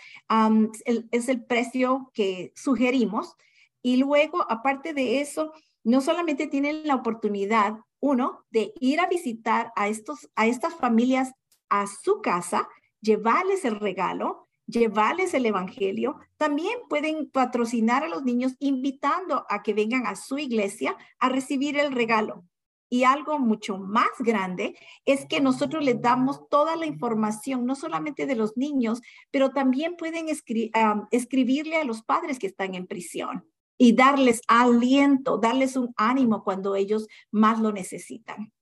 es 0.87 1.29
el 1.29 1.45
precio 1.45 2.13
que 2.15 2.53
sugerimos. 2.55 3.35
Y 3.83 3.97
luego, 3.97 4.47
aparte 4.49 4.95
de 4.95 5.21
eso, 5.21 5.53
no 5.83 6.01
solamente 6.01 6.47
tienen 6.47 6.87
la 6.87 6.95
oportunidad, 6.95 7.75
uno, 8.05 8.45
de 8.51 8.75
ir 8.81 9.01
a 9.01 9.07
visitar 9.07 9.73
a, 9.77 9.89
estos, 9.89 10.29
a 10.37 10.47
estas 10.47 10.75
familias 10.75 11.33
a 11.71 11.87
su 11.87 12.21
casa, 12.21 12.69
llevarles 13.01 13.65
el 13.65 13.81
regalo, 13.81 14.47
llevarles 14.67 15.33
el 15.33 15.47
evangelio. 15.47 16.17
También 16.37 16.81
pueden 16.91 17.31
patrocinar 17.31 18.05
a 18.05 18.09
los 18.09 18.23
niños 18.23 18.57
invitando 18.59 19.47
a 19.49 19.63
que 19.63 19.73
vengan 19.73 20.07
a 20.07 20.17
su 20.17 20.37
iglesia 20.37 20.99
a 21.19 21.31
recibir 21.31 21.79
el 21.79 21.93
regalo. 21.93 22.45
Y 22.91 23.05
algo 23.05 23.39
mucho 23.39 23.79
más 23.79 24.11
grande 24.19 24.77
es 25.07 25.25
que 25.25 25.41
nosotros 25.41 25.83
les 25.83 25.99
damos 26.03 26.47
toda 26.51 26.77
la 26.77 26.85
información, 26.85 27.65
no 27.65 27.75
solamente 27.75 28.27
de 28.27 28.37
los 28.37 28.55
niños, 28.59 29.01
pero 29.31 29.49
también 29.49 29.97
pueden 29.97 30.27
escribirle 30.29 31.77
a 31.77 31.85
los 31.85 32.03
padres 32.03 32.39
que 32.39 32.49
están 32.49 32.75
en 32.75 32.87
prisión 32.87 33.47
y 33.79 33.95
darles 33.95 34.41
aliento, 34.49 35.39
darles 35.39 35.77
un 35.77 35.93
ánimo 35.97 36.45
cuando 36.45 36.77
ellos 36.77 37.07
más 37.31 37.61
lo 37.61 37.73
necesitan. 37.73 38.53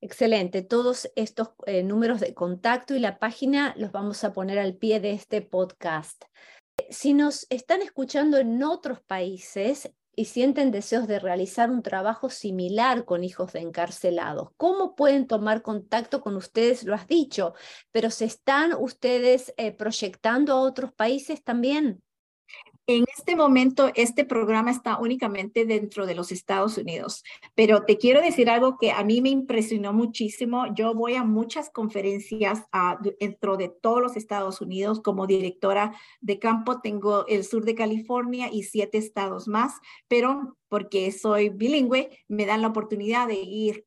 Excelente. 0.00 0.62
Todos 0.62 1.10
estos 1.16 1.50
eh, 1.66 1.82
números 1.82 2.20
de 2.20 2.32
contacto 2.32 2.94
y 2.94 3.00
la 3.00 3.18
página 3.18 3.74
los 3.76 3.90
vamos 3.90 4.22
a 4.22 4.32
poner 4.32 4.58
al 4.58 4.76
pie 4.76 5.00
de 5.00 5.10
este 5.10 5.42
podcast. 5.42 6.24
Si 6.90 7.14
nos 7.14 7.46
están 7.50 7.82
escuchando 7.82 8.38
en 8.38 8.62
otros 8.62 9.00
países 9.00 9.92
y 10.14 10.26
sienten 10.26 10.70
deseos 10.70 11.08
de 11.08 11.18
realizar 11.18 11.70
un 11.70 11.82
trabajo 11.82 12.30
similar 12.30 13.04
con 13.04 13.24
hijos 13.24 13.52
de 13.52 13.60
encarcelados, 13.60 14.50
¿cómo 14.56 14.94
pueden 14.94 15.26
tomar 15.26 15.62
contacto 15.62 16.20
con 16.20 16.36
ustedes? 16.36 16.84
Lo 16.84 16.94
has 16.94 17.08
dicho, 17.08 17.54
pero 17.90 18.10
¿se 18.10 18.24
están 18.24 18.74
ustedes 18.74 19.52
eh, 19.56 19.72
proyectando 19.72 20.52
a 20.52 20.60
otros 20.60 20.92
países 20.92 21.42
también? 21.42 22.02
En 22.90 23.04
este 23.14 23.36
momento, 23.36 23.90
este 23.94 24.24
programa 24.24 24.70
está 24.70 24.98
únicamente 24.98 25.66
dentro 25.66 26.06
de 26.06 26.14
los 26.14 26.32
Estados 26.32 26.78
Unidos, 26.78 27.22
pero 27.54 27.84
te 27.84 27.98
quiero 27.98 28.22
decir 28.22 28.48
algo 28.48 28.78
que 28.78 28.92
a 28.92 29.04
mí 29.04 29.20
me 29.20 29.28
impresionó 29.28 29.92
muchísimo. 29.92 30.74
Yo 30.74 30.94
voy 30.94 31.14
a 31.14 31.22
muchas 31.22 31.68
conferencias 31.68 32.64
ah, 32.72 32.98
dentro 33.20 33.58
de 33.58 33.68
todos 33.68 34.00
los 34.00 34.16
Estados 34.16 34.62
Unidos 34.62 35.02
como 35.02 35.26
directora 35.26 35.94
de 36.22 36.38
campo. 36.38 36.80
Tengo 36.80 37.26
el 37.26 37.44
sur 37.44 37.66
de 37.66 37.74
California 37.74 38.48
y 38.50 38.62
siete 38.62 38.96
estados 38.96 39.48
más, 39.48 39.74
pero 40.08 40.56
porque 40.70 41.12
soy 41.12 41.50
bilingüe, 41.50 42.08
me 42.26 42.46
dan 42.46 42.62
la 42.62 42.68
oportunidad 42.68 43.28
de 43.28 43.34
ir 43.34 43.84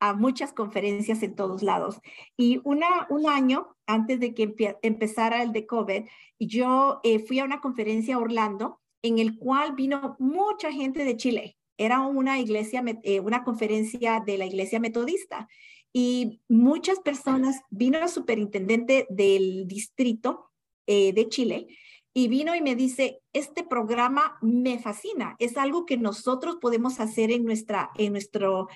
a 0.00 0.14
muchas 0.14 0.52
conferencias 0.52 1.22
en 1.22 1.34
todos 1.34 1.62
lados. 1.62 2.00
Y 2.36 2.60
una, 2.64 3.06
un 3.10 3.28
año 3.28 3.76
antes 3.86 4.20
de 4.20 4.34
que 4.34 4.54
empezara 4.82 5.42
el 5.42 5.52
de 5.52 5.66
COVID, 5.66 6.04
yo 6.38 7.00
eh, 7.02 7.18
fui 7.18 7.38
a 7.38 7.44
una 7.44 7.60
conferencia 7.60 8.16
a 8.16 8.18
Orlando 8.18 8.80
en 9.02 9.18
el 9.18 9.38
cual 9.38 9.74
vino 9.74 10.16
mucha 10.18 10.72
gente 10.72 11.04
de 11.04 11.16
Chile. 11.16 11.56
Era 11.76 12.00
una 12.00 12.38
iglesia, 12.40 12.82
eh, 13.02 13.20
una 13.20 13.44
conferencia 13.44 14.22
de 14.24 14.38
la 14.38 14.46
iglesia 14.46 14.80
metodista 14.80 15.48
y 15.92 16.40
muchas 16.48 17.00
personas, 17.00 17.60
vino 17.70 17.98
el 17.98 18.08
superintendente 18.08 19.06
del 19.10 19.66
distrito 19.66 20.50
eh, 20.86 21.12
de 21.12 21.28
Chile 21.28 21.68
y 22.18 22.26
vino 22.26 22.56
y 22.56 22.60
me 22.60 22.74
dice, 22.74 23.20
este 23.32 23.62
programa 23.62 24.38
me 24.42 24.80
fascina, 24.80 25.36
es 25.38 25.56
algo 25.56 25.86
que 25.86 25.96
nosotros 25.96 26.56
podemos 26.60 26.98
hacer 26.98 27.30
en 27.30 27.44
nuestra, 27.44 27.90
en 27.96 28.10
nuestro, 28.10 28.66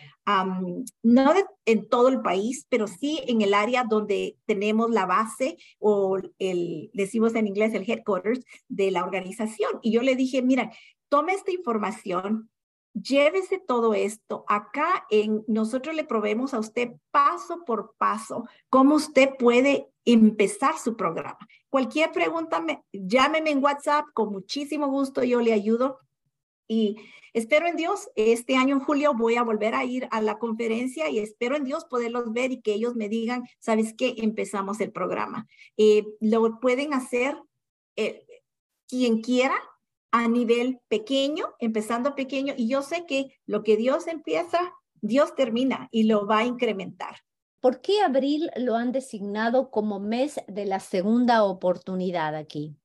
no 1.02 1.34
en 1.64 1.88
todo 1.88 2.08
el 2.08 2.20
país, 2.20 2.68
pero 2.68 2.86
sí 2.86 3.20
en 3.26 3.42
el 3.42 3.52
área 3.52 3.82
donde 3.82 4.36
tenemos 4.46 4.90
la 4.90 5.06
base 5.06 5.56
o 5.80 6.20
el, 6.38 6.90
decimos 6.94 7.34
en 7.34 7.48
inglés, 7.48 7.74
el 7.74 7.90
headquarters 7.90 8.44
de 8.68 8.92
la 8.92 9.02
organización. 9.02 9.80
Y 9.82 9.90
yo 9.90 10.02
le 10.02 10.14
dije, 10.14 10.40
mira, 10.40 10.70
tome 11.08 11.32
esta 11.32 11.50
información, 11.50 12.48
llévese 12.94 13.58
todo 13.58 13.94
esto. 13.94 14.44
Acá 14.48 15.06
en 15.10 15.44
nosotros 15.46 15.94
le 15.94 16.04
probemos 16.04 16.54
a 16.54 16.58
usted 16.58 16.92
paso 17.10 17.64
por 17.64 17.94
paso 17.98 18.46
cómo 18.68 18.96
usted 18.96 19.30
puede 19.38 19.88
empezar 20.04 20.78
su 20.78 20.96
programa. 20.96 21.38
Cualquier 21.70 22.12
pregunta, 22.12 22.60
me, 22.60 22.82
llámeme 22.92 23.50
en 23.50 23.62
WhatsApp, 23.62 24.06
con 24.14 24.32
muchísimo 24.32 24.88
gusto 24.88 25.22
yo 25.22 25.40
le 25.40 25.52
ayudo. 25.52 26.00
Y 26.68 26.96
espero 27.32 27.66
en 27.66 27.76
Dios, 27.76 28.10
este 28.14 28.56
año 28.56 28.76
en 28.76 28.80
julio 28.80 29.14
voy 29.14 29.36
a 29.36 29.42
volver 29.42 29.74
a 29.74 29.84
ir 29.84 30.08
a 30.10 30.20
la 30.20 30.38
conferencia 30.38 31.08
y 31.08 31.18
espero 31.18 31.56
en 31.56 31.64
Dios 31.64 31.84
poderlos 31.84 32.32
ver 32.32 32.52
y 32.52 32.60
que 32.60 32.74
ellos 32.74 32.94
me 32.94 33.08
digan, 33.08 33.44
¿sabes 33.58 33.94
qué? 33.96 34.14
Empezamos 34.18 34.80
el 34.80 34.92
programa. 34.92 35.46
Eh, 35.76 36.04
lo 36.20 36.60
pueden 36.60 36.94
hacer 36.94 37.36
eh, 37.96 38.24
quien 38.88 39.20
quiera 39.20 39.54
a 40.12 40.28
nivel 40.28 40.80
pequeño, 40.88 41.46
empezando 41.58 42.14
pequeño. 42.14 42.54
Y 42.56 42.68
yo 42.68 42.82
sé 42.82 43.04
que 43.06 43.36
lo 43.46 43.64
que 43.64 43.76
Dios 43.76 44.06
empieza, 44.06 44.72
Dios 45.00 45.34
termina 45.34 45.88
y 45.90 46.04
lo 46.04 46.26
va 46.26 46.38
a 46.38 46.46
incrementar. 46.46 47.16
¿Por 47.60 47.80
qué 47.80 48.00
abril 48.00 48.50
lo 48.56 48.76
han 48.76 48.92
designado 48.92 49.70
como 49.70 50.00
mes 50.00 50.40
de 50.46 50.66
la 50.66 50.80
segunda 50.80 51.44
oportunidad 51.44 52.36
aquí? 52.36 52.76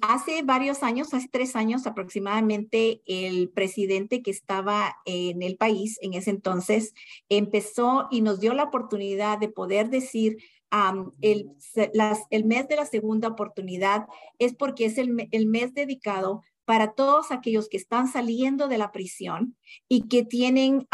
hace 0.00 0.42
varios 0.42 0.82
años, 0.82 1.14
hace 1.14 1.28
tres 1.30 1.54
años 1.54 1.86
aproximadamente, 1.86 3.00
el 3.06 3.48
presidente 3.50 4.20
que 4.20 4.32
estaba 4.32 4.96
en 5.04 5.40
el 5.42 5.56
país 5.56 5.98
en 6.02 6.14
ese 6.14 6.30
entonces 6.30 6.94
empezó 7.28 8.08
y 8.10 8.22
nos 8.22 8.40
dio 8.40 8.54
la 8.54 8.64
oportunidad 8.64 9.38
de 9.38 9.48
poder 9.48 9.88
decir 9.88 10.38
el, 11.20 11.50
el, 12.30 12.44
mes 12.44 12.68
de 12.68 12.76
la 12.76 12.86
segunda 12.86 13.28
oportunidad 13.28 14.06
es 14.38 14.54
porque 14.54 14.86
es 14.86 14.98
el, 14.98 15.28
el 15.30 15.46
mes 15.46 15.74
dedicado 15.74 16.42
para 16.64 16.92
todos 16.92 17.30
aquellos 17.30 17.68
que 17.68 17.76
están 17.76 18.08
saliendo 18.08 18.68
de 18.68 18.78
la 18.78 18.92
prisión 18.92 19.56
y 19.88 20.08
que 20.08 20.24
tienen, 20.24 20.88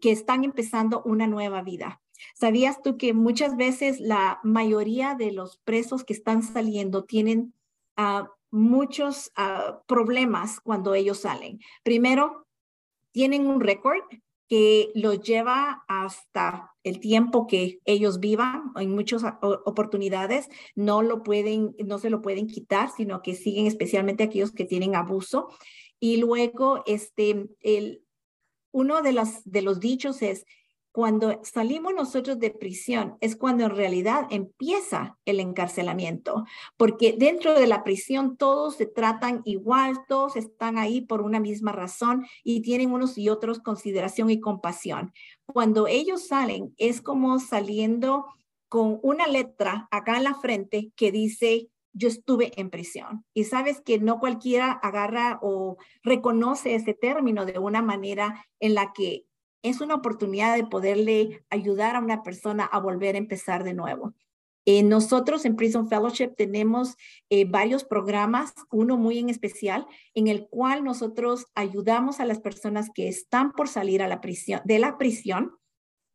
que 0.00 0.12
están 0.12 0.44
empezando 0.44 1.02
una 1.04 1.26
nueva 1.26 1.62
vida. 1.62 2.00
¿Sabías 2.34 2.82
tú 2.82 2.96
que 2.96 3.14
muchas 3.14 3.56
veces 3.56 4.00
la 4.00 4.40
mayoría 4.42 5.14
de 5.14 5.32
los 5.32 5.58
presos 5.58 6.04
que 6.04 6.12
están 6.12 6.42
saliendo 6.42 7.04
tienen 7.04 7.54
uh, 7.96 8.26
muchos 8.50 9.32
uh, 9.36 9.84
problemas 9.86 10.60
cuando 10.60 10.94
ellos 10.94 11.20
salen. 11.20 11.60
Primero, 11.82 12.46
tienen 13.12 13.46
un 13.46 13.60
récord 13.60 14.02
que 14.48 14.90
los 14.94 15.20
lleva 15.20 15.84
hasta 15.88 16.74
el 16.82 17.00
tiempo 17.00 17.46
que 17.46 17.80
ellos 17.84 18.18
vivan. 18.18 18.72
En 18.76 18.94
muchas 18.94 19.22
oportunidades 19.42 20.48
no 20.74 21.02
lo 21.02 21.22
pueden, 21.22 21.76
no 21.84 21.98
se 21.98 22.10
lo 22.10 22.22
pueden 22.22 22.46
quitar, 22.46 22.90
sino 22.90 23.22
que 23.22 23.34
siguen 23.34 23.66
especialmente 23.66 24.24
aquellos 24.24 24.52
que 24.52 24.64
tienen 24.64 24.96
abuso. 24.96 25.48
Y 26.00 26.16
luego, 26.16 26.82
este, 26.86 27.48
el, 27.60 28.02
uno 28.72 29.02
de 29.02 29.12
los, 29.12 29.44
de 29.44 29.62
los 29.62 29.80
dichos 29.80 30.22
es, 30.22 30.44
cuando 30.98 31.38
salimos 31.44 31.94
nosotros 31.94 32.40
de 32.40 32.50
prisión 32.50 33.18
es 33.20 33.36
cuando 33.36 33.62
en 33.62 33.70
realidad 33.70 34.26
empieza 34.30 35.16
el 35.26 35.38
encarcelamiento, 35.38 36.44
porque 36.76 37.14
dentro 37.16 37.54
de 37.54 37.68
la 37.68 37.84
prisión 37.84 38.36
todos 38.36 38.74
se 38.74 38.86
tratan 38.86 39.42
igual, 39.44 40.00
todos 40.08 40.34
están 40.34 40.76
ahí 40.76 41.00
por 41.00 41.22
una 41.22 41.38
misma 41.38 41.70
razón 41.70 42.26
y 42.42 42.62
tienen 42.62 42.90
unos 42.90 43.16
y 43.16 43.28
otros 43.28 43.60
consideración 43.60 44.28
y 44.28 44.40
compasión. 44.40 45.12
Cuando 45.46 45.86
ellos 45.86 46.26
salen 46.26 46.74
es 46.78 47.00
como 47.00 47.38
saliendo 47.38 48.26
con 48.68 48.98
una 49.04 49.28
letra 49.28 49.86
acá 49.92 50.16
en 50.16 50.24
la 50.24 50.34
frente 50.34 50.90
que 50.96 51.12
dice 51.12 51.68
yo 51.92 52.08
estuve 52.08 52.52
en 52.60 52.70
prisión. 52.70 53.24
Y 53.34 53.44
sabes 53.44 53.80
que 53.80 53.98
no 53.98 54.18
cualquiera 54.18 54.72
agarra 54.72 55.38
o 55.42 55.76
reconoce 56.02 56.74
ese 56.74 56.94
término 56.94 57.46
de 57.46 57.58
una 57.60 57.82
manera 57.82 58.44
en 58.58 58.74
la 58.74 58.92
que 58.92 59.27
es 59.62 59.80
una 59.80 59.94
oportunidad 59.94 60.56
de 60.56 60.66
poderle 60.66 61.44
ayudar 61.50 61.96
a 61.96 62.00
una 62.00 62.22
persona 62.22 62.64
a 62.64 62.78
volver 62.78 63.14
a 63.14 63.18
empezar 63.18 63.64
de 63.64 63.74
nuevo. 63.74 64.14
Eh, 64.70 64.82
nosotros 64.82 65.46
en 65.46 65.56
Prison 65.56 65.88
Fellowship 65.88 66.34
tenemos 66.36 66.96
eh, 67.30 67.46
varios 67.46 67.84
programas, 67.84 68.52
uno 68.70 68.98
muy 68.98 69.18
en 69.18 69.30
especial, 69.30 69.86
en 70.14 70.28
el 70.28 70.46
cual 70.46 70.84
nosotros 70.84 71.46
ayudamos 71.54 72.20
a 72.20 72.26
las 72.26 72.40
personas 72.40 72.90
que 72.92 73.08
están 73.08 73.52
por 73.52 73.68
salir 73.68 74.02
a 74.02 74.08
la 74.08 74.20
prisión, 74.20 74.60
de 74.64 74.78
la 74.78 74.98
prisión 74.98 75.52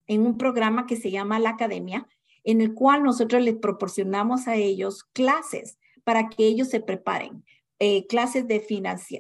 en 0.06 0.22
un 0.22 0.38
programa 0.38 0.86
que 0.86 0.98
se 0.98 1.10
llama 1.10 1.40
La 1.40 1.50
Academia, 1.50 2.08
en 2.44 2.62
el 2.62 2.76
cual 2.76 3.02
nosotros 3.02 3.42
les 3.42 3.56
proporcionamos 3.56 4.48
a 4.48 4.56
ellos 4.56 5.04
clases 5.14 5.80
para 6.04 6.30
que 6.30 6.46
ellos 6.46 6.70
se 6.70 6.80
preparen. 6.80 7.44
Eh, 7.80 8.06
clases 8.08 8.48
de, 8.48 8.66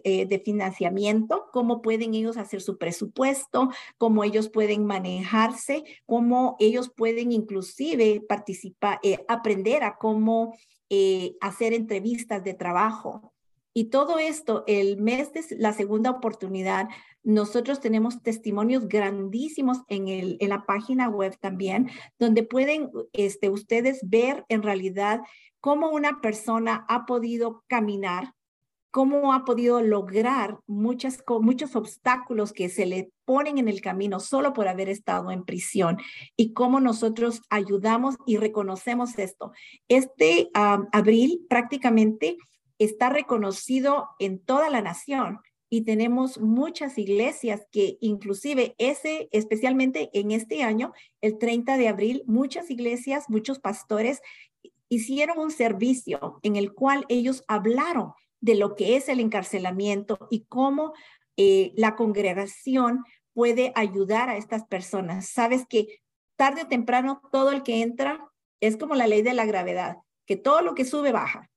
eh, 0.04 0.26
de 0.26 0.40
financiamiento, 0.40 1.48
cómo 1.52 1.82
pueden 1.82 2.14
ellos 2.14 2.38
hacer 2.38 2.62
su 2.62 2.78
presupuesto, 2.78 3.70
cómo 3.98 4.24
ellos 4.24 4.50
pueden 4.50 4.86
manejarse, 4.86 5.84
cómo 6.06 6.56
ellos 6.60 6.92
pueden 6.96 7.32
inclusive 7.32 8.22
participar, 8.22 9.00
eh, 9.04 9.18
aprender 9.28 9.84
a 9.84 9.98
cómo 9.98 10.56
hacer 11.42 11.74
entrevistas 11.74 12.44
de 12.44 12.54
trabajo. 12.54 13.34
Y 13.74 13.86
todo 13.86 14.20
esto, 14.20 14.64
el 14.68 14.98
mes 15.02 15.34
de 15.34 15.44
la 15.58 15.74
segunda 15.74 16.12
oportunidad, 16.12 16.88
nosotros 17.24 17.80
tenemos 17.80 18.22
testimonios 18.22 18.88
grandísimos 18.88 19.80
en, 19.88 20.08
el, 20.08 20.38
en 20.40 20.50
la 20.50 20.68
página 20.68 21.10
web 21.10 21.36
también, 21.40 21.90
donde 22.20 22.44
pueden 22.44 22.92
este, 23.14 23.50
ustedes 23.50 24.02
ver 24.04 24.46
en 24.50 24.62
realidad 24.62 25.22
cómo 25.60 25.90
una 25.90 26.22
persona 26.22 26.86
ha 26.88 27.08
podido 27.08 27.64
caminar 27.68 28.36
cómo 28.94 29.34
ha 29.34 29.44
podido 29.44 29.82
lograr 29.82 30.60
muchas, 30.68 31.24
muchos 31.42 31.76
obstáculos 31.76 32.54
que 32.54 32.70
se 32.70 32.86
le 32.86 33.10
ponen 33.26 33.58
en 33.58 33.68
el 33.68 33.82
camino 33.82 34.20
solo 34.20 34.54
por 34.54 34.68
haber 34.68 34.88
estado 34.88 35.32
en 35.32 35.46
prisión 35.46 35.98
y 36.38 36.54
cómo 36.54 36.80
nosotros 36.80 37.42
ayudamos 37.50 38.18
y 38.28 38.38
reconocemos 38.38 39.18
esto. 39.18 39.52
Este 39.88 40.52
abril 40.54 41.44
prácticamente 41.50 42.38
está 42.78 43.10
reconocido 43.10 44.10
en 44.20 44.38
toda 44.38 44.70
la 44.70 44.84
nación 44.84 45.40
y 45.72 45.86
tenemos 45.86 46.40
muchas 46.40 47.00
iglesias 47.00 47.66
que 47.72 47.98
inclusive 48.00 48.76
ese, 48.78 49.28
especialmente 49.32 50.12
en 50.14 50.30
este 50.30 50.62
año, 50.62 50.94
el 51.20 51.40
30 51.40 51.78
de 51.78 51.88
abril, 51.88 52.24
muchas 52.28 52.70
iglesias, 52.70 53.28
muchos 53.28 53.58
pastores 53.58 54.22
hicieron 54.88 55.40
un 55.40 55.50
servicio 55.50 56.40
en 56.44 56.58
el 56.58 56.76
cual 56.76 57.06
ellos 57.10 57.44
hablaron 57.48 58.14
de 58.44 58.56
lo 58.56 58.76
que 58.76 58.98
es 58.98 59.08
el 59.08 59.22
encarcelamiento 59.22 60.28
y 60.30 60.44
cómo 60.50 60.92
eh, 61.38 61.72
la 61.78 61.96
congregación 61.96 63.02
puede 63.34 63.72
ayudar 63.74 64.30
a 64.30 64.36
estas 64.36 64.66
personas. 64.66 65.30
Sabes 65.30 65.66
que 65.66 66.02
tarde 66.36 66.64
o 66.64 66.68
temprano 66.68 67.22
todo 67.32 67.52
el 67.52 67.64
que 67.64 67.82
entra 67.82 68.30
es 68.60 68.76
como 68.76 68.96
la 68.96 69.08
ley 69.08 69.22
de 69.22 69.34
la 69.34 69.46
gravedad, 69.46 69.96
que 70.28 70.36
todo 70.36 70.62
lo 70.62 70.76
que 70.76 70.84
sube 70.84 71.14
baja. 71.14 71.50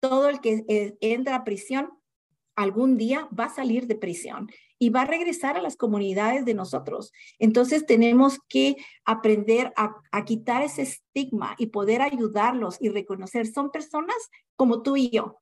Todo 0.00 0.28
el 0.28 0.40
que 0.40 0.64
eh, 0.68 0.96
entra 1.00 1.36
a 1.36 1.44
prisión 1.44 1.90
algún 2.56 2.98
día 2.98 3.28
va 3.38 3.44
a 3.44 3.54
salir 3.54 3.86
de 3.86 3.94
prisión 3.94 4.50
y 4.76 4.90
va 4.90 5.02
a 5.02 5.06
regresar 5.06 5.56
a 5.56 5.62
las 5.62 5.76
comunidades 5.76 6.44
de 6.44 6.54
nosotros. 6.54 7.12
Entonces 7.38 7.86
tenemos 7.86 8.40
que 8.48 8.76
aprender 9.04 9.72
a, 9.76 9.94
a, 10.10 10.24
quitar 10.24 10.62
ese 10.62 10.82
estigma 10.82 11.54
y 11.58 11.66
poder 11.66 12.02
ayudarlos 12.02 12.76
y 12.80 12.88
reconocer, 12.88 13.46
son 13.46 13.70
personas 13.70 14.16
como 14.56 14.82
tú 14.82 14.96
y 14.96 15.10
yo, 15.10 15.40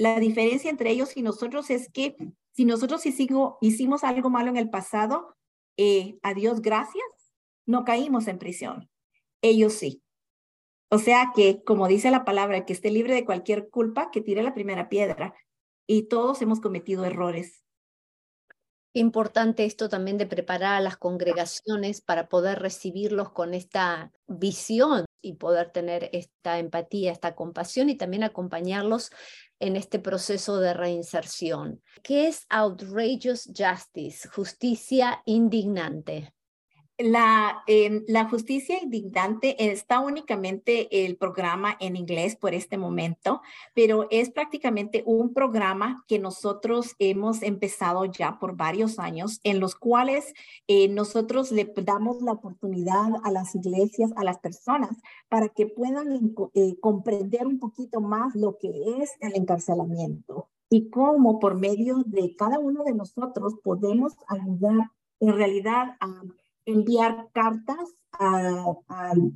la 0.00 0.18
diferencia 0.18 0.70
entre 0.70 0.90
ellos 0.90 1.14
y 1.14 1.20
nosotros 1.20 1.68
es 1.68 1.90
que 1.92 2.16
si 2.52 2.64
nosotros 2.64 3.04
hicimos, 3.04 4.02
algo 4.02 4.30
malo 4.30 4.48
en 4.48 4.56
el 4.56 4.70
pasado, 4.70 5.36
eh, 5.76 6.18
a 6.22 6.32
Dios 6.32 6.62
gracias, 6.62 7.04
no 7.66 7.84
caímos 7.84 8.26
en 8.26 8.38
prisión. 8.38 8.88
Ellos 9.42 9.74
sí. 9.74 10.02
O 10.88 10.96
sea 10.96 11.32
que, 11.34 11.62
como 11.64 11.86
dice 11.86 12.10
la 12.10 12.24
palabra, 12.24 12.64
que 12.64 12.72
esté 12.72 12.90
libre 12.90 13.12
de 13.12 13.26
cualquier 13.26 13.68
culpa, 13.68 14.10
que 14.10 14.22
tire 14.22 14.42
la 14.42 14.54
primera 14.54 14.88
piedra. 14.88 15.34
Y 15.86 16.04
todos 16.04 16.40
hemos 16.40 16.60
cometido 16.60 17.04
errores. 17.04 17.62
Importante 18.92 19.64
esto 19.64 19.88
también 19.88 20.18
de 20.18 20.26
preparar 20.26 20.74
a 20.74 20.80
las 20.80 20.96
congregaciones 20.96 22.00
para 22.00 22.28
poder 22.28 22.58
recibirlos 22.58 23.30
con 23.30 23.54
esta 23.54 24.10
visión 24.26 25.04
y 25.22 25.34
poder 25.34 25.70
tener 25.70 26.10
esta 26.12 26.58
empatía, 26.58 27.12
esta 27.12 27.36
compasión 27.36 27.88
y 27.88 27.96
también 27.96 28.24
acompañarlos 28.24 29.10
en 29.60 29.76
este 29.76 30.00
proceso 30.00 30.58
de 30.58 30.74
reinserción. 30.74 31.82
¿Qué 32.02 32.26
es 32.26 32.46
outrageous 32.48 33.48
justice? 33.56 34.28
Justicia 34.28 35.22
indignante. 35.24 36.34
La, 37.02 37.62
em, 37.66 38.04
la 38.08 38.28
justicia 38.28 38.78
indignante 38.82 39.72
está 39.72 40.00
únicamente 40.00 41.06
el 41.06 41.16
programa 41.16 41.76
en 41.80 41.96
inglés 41.96 42.36
por 42.36 42.52
este 42.52 42.76
momento, 42.76 43.40
pero 43.74 44.06
es 44.10 44.30
prácticamente 44.30 45.02
un 45.06 45.32
programa 45.32 46.04
que 46.06 46.18
nosotros 46.18 46.94
hemos 46.98 47.42
empezado 47.42 48.04
ya 48.04 48.38
por 48.38 48.56
varios 48.56 48.98
años, 48.98 49.40
en 49.44 49.60
los 49.60 49.74
cuales 49.74 50.34
eh, 50.66 50.88
nosotros 50.88 51.52
le 51.52 51.72
damos 51.82 52.20
la 52.22 52.32
oportunidad 52.32 53.12
a 53.24 53.30
las 53.30 53.54
iglesias, 53.54 54.12
a 54.16 54.24
las 54.24 54.38
personas, 54.38 54.96
para 55.28 55.48
que 55.48 55.66
puedan 55.66 56.34
eh, 56.54 56.76
comprender 56.80 57.46
un 57.46 57.58
poquito 57.58 58.00
más 58.00 58.34
lo 58.34 58.58
que 58.58 58.68
es 59.00 59.12
el 59.20 59.36
encarcelamiento 59.36 60.48
y 60.68 60.90
cómo 60.90 61.38
por 61.38 61.54
medio 61.56 62.02
de 62.06 62.36
cada 62.36 62.58
uno 62.58 62.84
de 62.84 62.94
nosotros 62.94 63.54
podemos 63.62 64.14
ayudar 64.28 64.90
en 65.18 65.34
realidad 65.34 65.96
a 66.00 66.22
enviar 66.64 67.28
cartas 67.32 67.96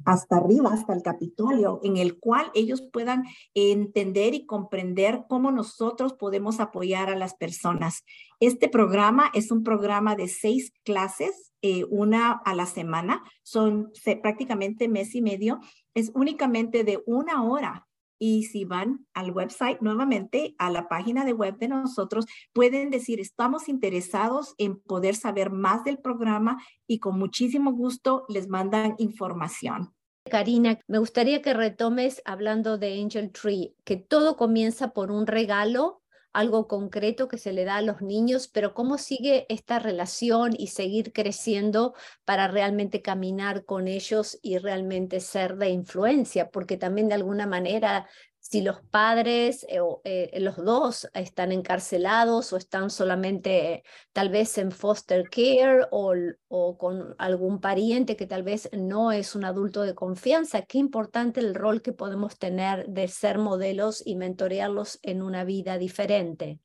hasta 0.04 0.36
arriba, 0.36 0.72
hasta 0.72 0.92
el 0.92 1.02
Capitolio, 1.02 1.80
en 1.82 1.96
el 1.96 2.18
cual 2.18 2.50
ellos 2.54 2.82
puedan 2.92 3.24
entender 3.54 4.34
y 4.34 4.46
comprender 4.46 5.24
cómo 5.28 5.50
nosotros 5.50 6.14
podemos 6.14 6.60
apoyar 6.60 7.08
a 7.08 7.16
las 7.16 7.34
personas. 7.34 8.04
Este 8.40 8.68
programa 8.68 9.30
es 9.32 9.50
un 9.50 9.62
programa 9.62 10.16
de 10.16 10.28
seis 10.28 10.72
clases, 10.84 11.52
eh, 11.62 11.84
una 11.88 12.32
a 12.32 12.54
la 12.54 12.66
semana, 12.66 13.22
son 13.42 13.90
prácticamente 14.20 14.88
mes 14.88 15.14
y 15.14 15.22
medio, 15.22 15.60
es 15.94 16.10
únicamente 16.14 16.84
de 16.84 17.02
una 17.06 17.42
hora 17.44 17.86
Y 18.18 18.44
si 18.44 18.64
van 18.64 19.06
al 19.14 19.30
website 19.30 19.80
nuevamente, 19.80 20.54
a 20.58 20.70
la 20.70 20.88
página 20.88 21.24
de 21.24 21.32
web 21.32 21.58
de 21.58 21.68
nosotros, 21.68 22.26
pueden 22.52 22.90
decir, 22.90 23.20
estamos 23.20 23.68
interesados 23.68 24.54
en 24.58 24.80
poder 24.80 25.16
saber 25.16 25.50
más 25.50 25.84
del 25.84 25.98
programa 25.98 26.62
y 26.86 26.98
con 26.98 27.18
muchísimo 27.18 27.72
gusto 27.72 28.24
les 28.28 28.48
mandan 28.48 28.94
información. 28.98 29.94
Karina, 30.30 30.78
me 30.88 30.98
gustaría 30.98 31.42
que 31.42 31.52
retomes 31.52 32.22
hablando 32.24 32.78
de 32.78 33.00
Angel 33.02 33.30
Tree, 33.30 33.74
que 33.84 33.96
todo 33.96 34.36
comienza 34.36 34.92
por 34.92 35.10
un 35.10 35.26
regalo 35.26 36.03
algo 36.34 36.68
concreto 36.68 37.28
que 37.28 37.38
se 37.38 37.52
le 37.52 37.64
da 37.64 37.76
a 37.76 37.82
los 37.82 38.02
niños, 38.02 38.48
pero 38.48 38.74
cómo 38.74 38.98
sigue 38.98 39.46
esta 39.48 39.78
relación 39.78 40.52
y 40.58 40.66
seguir 40.66 41.12
creciendo 41.12 41.94
para 42.24 42.48
realmente 42.48 43.00
caminar 43.00 43.64
con 43.64 43.88
ellos 43.88 44.38
y 44.42 44.58
realmente 44.58 45.20
ser 45.20 45.56
de 45.56 45.70
influencia, 45.70 46.50
porque 46.50 46.76
también 46.76 47.08
de 47.08 47.14
alguna 47.14 47.46
manera 47.46 48.08
si 48.44 48.60
los 48.60 48.82
padres 48.82 49.64
eh, 49.70 49.80
eh, 50.04 50.38
los 50.38 50.56
dos 50.56 51.08
están 51.14 51.50
encarcelados 51.50 52.52
o 52.52 52.58
están 52.58 52.90
solamente 52.90 53.84
tal 54.12 54.28
vez 54.28 54.58
en 54.58 54.70
foster 54.70 55.30
care 55.30 55.86
o, 55.90 56.12
o, 56.48 56.76
con 56.76 57.14
algún 57.16 57.58
pariente 57.58 58.16
que 58.16 58.26
tal 58.26 58.42
vez 58.42 58.68
no 58.74 59.12
es 59.12 59.34
un 59.34 59.46
adulto 59.46 59.80
de 59.80 59.94
confianza, 59.94 60.60
qué 60.60 60.76
importante 60.76 61.40
el 61.40 61.54
rol 61.54 61.80
que 61.80 61.94
podemos 61.94 62.38
tener 62.38 62.86
de 62.86 63.08
ser 63.08 63.38
modelos 63.38 64.06
y 64.06 64.14
mentorearlos 64.14 64.98
en 65.02 65.22
una 65.22 65.44
vida 65.44 65.78
diferente. 65.78 66.58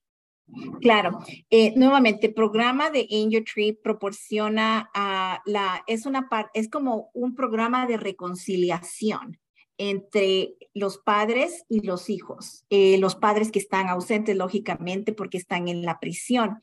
Claro, 0.81 1.19
eh, 1.49 1.73
nuevamente, 1.77 2.27
el 2.27 2.33
programa 2.33 2.89
de 2.89 3.07
Angel 3.09 3.45
Tree 3.45 3.73
proporciona 3.73 4.89
a 4.93 5.41
la, 5.45 5.81
es 5.87 6.05
una 6.05 6.27
es 6.53 6.69
como 6.69 7.09
un 7.13 7.35
programa 7.35 7.87
de 7.87 7.95
reconciliación 7.95 9.39
entre 9.79 10.55
los 10.75 10.99
padres 10.99 11.65
y 11.67 11.79
los 11.81 12.09
hijos. 12.11 12.65
Eh, 12.69 12.99
los 12.99 13.15
padres 13.15 13.51
que 13.51 13.59
están 13.59 13.87
ausentes, 13.87 14.37
lógicamente, 14.37 15.13
porque 15.13 15.37
están 15.37 15.67
en 15.67 15.81
la 15.81 15.99
prisión. 15.99 16.59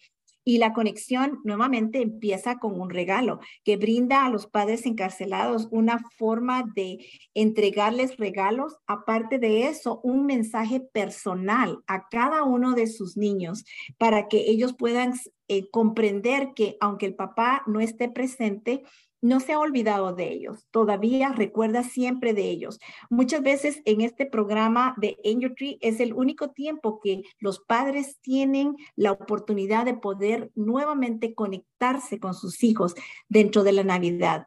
Y 0.49 0.59
la 0.59 0.73
conexión 0.73 1.41
nuevamente 1.43 2.01
empieza 2.01 2.61
con 2.61 2.81
un 2.81 2.91
regalo 2.91 3.41
que 3.65 3.77
brinda 3.77 4.25
a 4.25 4.31
los 4.31 4.47
padres 4.47 4.87
encarcelados 4.87 5.67
una 5.73 5.99
forma 6.17 6.63
de 6.77 7.05
entregarles 7.35 8.17
regalos. 8.17 8.77
Aparte 8.87 9.41
de 9.41 9.67
eso, 9.67 10.01
un 10.05 10.25
mensaje 10.25 10.79
personal 10.79 11.81
a 11.89 12.09
cada 12.09 12.45
uno 12.45 12.75
de 12.75 12.87
sus 12.87 13.17
niños 13.17 13.65
para 13.99 14.29
que 14.29 14.49
ellos 14.49 14.77
puedan 14.79 15.15
eh, 15.49 15.69
comprender 15.71 16.53
que 16.55 16.77
aunque 16.81 17.07
el 17.07 17.17
papá 17.17 17.65
no 17.67 17.81
esté 17.81 18.09
presente, 18.09 18.85
no 19.27 19.41
se 19.41 19.53
ha 19.53 19.59
olvidado 19.59 20.15
de 20.15 20.33
ellos, 20.33 20.67
todavía 20.71 21.33
recuerda 21.33 21.83
siempre 21.83 22.33
de 22.33 22.49
ellos. 22.49 22.79
Muchas 23.11 23.43
veces 23.43 23.83
en 23.85 24.01
este 24.01 24.27
programa 24.27 24.95
de 24.99 25.17
Angel 25.25 25.55
Tree 25.57 25.79
es 25.81 26.01
el 26.01 26.15
único 26.15 26.51
tiempo 26.51 27.01
que 27.01 27.23
los 27.39 27.61
padres 27.61 28.19
tienen 28.21 28.77
la 28.95 29.13
oportunidad 29.13 29.85
de 29.85 29.95
poder 29.95 30.51
nuevamente 30.55 31.35
conectarse 31.35 32.21
con 32.21 32.35
sus 32.35 32.63
hijos 32.63 32.95
dentro 33.29 33.65
de 33.65 33.73
la 33.73 33.83
Navidad. 33.83 34.47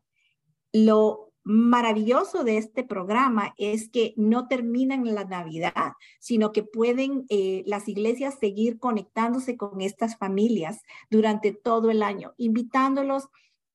Lo 0.71 1.29
maravilloso 1.43 2.43
de 2.43 2.57
este 2.57 2.83
programa 2.83 3.53
es 3.57 3.89
que 3.89 4.13
no 4.15 4.47
terminan 4.47 5.03
la 5.13 5.25
Navidad, 5.25 5.93
sino 6.19 6.51
que 6.51 6.63
pueden 6.63 7.25
eh, 7.29 7.63
las 7.65 7.87
iglesias 7.87 8.37
seguir 8.39 8.77
conectándose 8.77 9.57
con 9.57 9.81
estas 9.81 10.17
familias 10.17 10.83
durante 11.09 11.51
todo 11.51 11.91
el 11.91 12.03
año, 12.03 12.33
invitándolos 12.37 13.29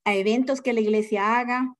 a 0.04 0.14
eventos 0.14 0.60
que 0.60 0.72
la 0.72 0.80
iglesia 0.80 1.38
haga, 1.38 1.74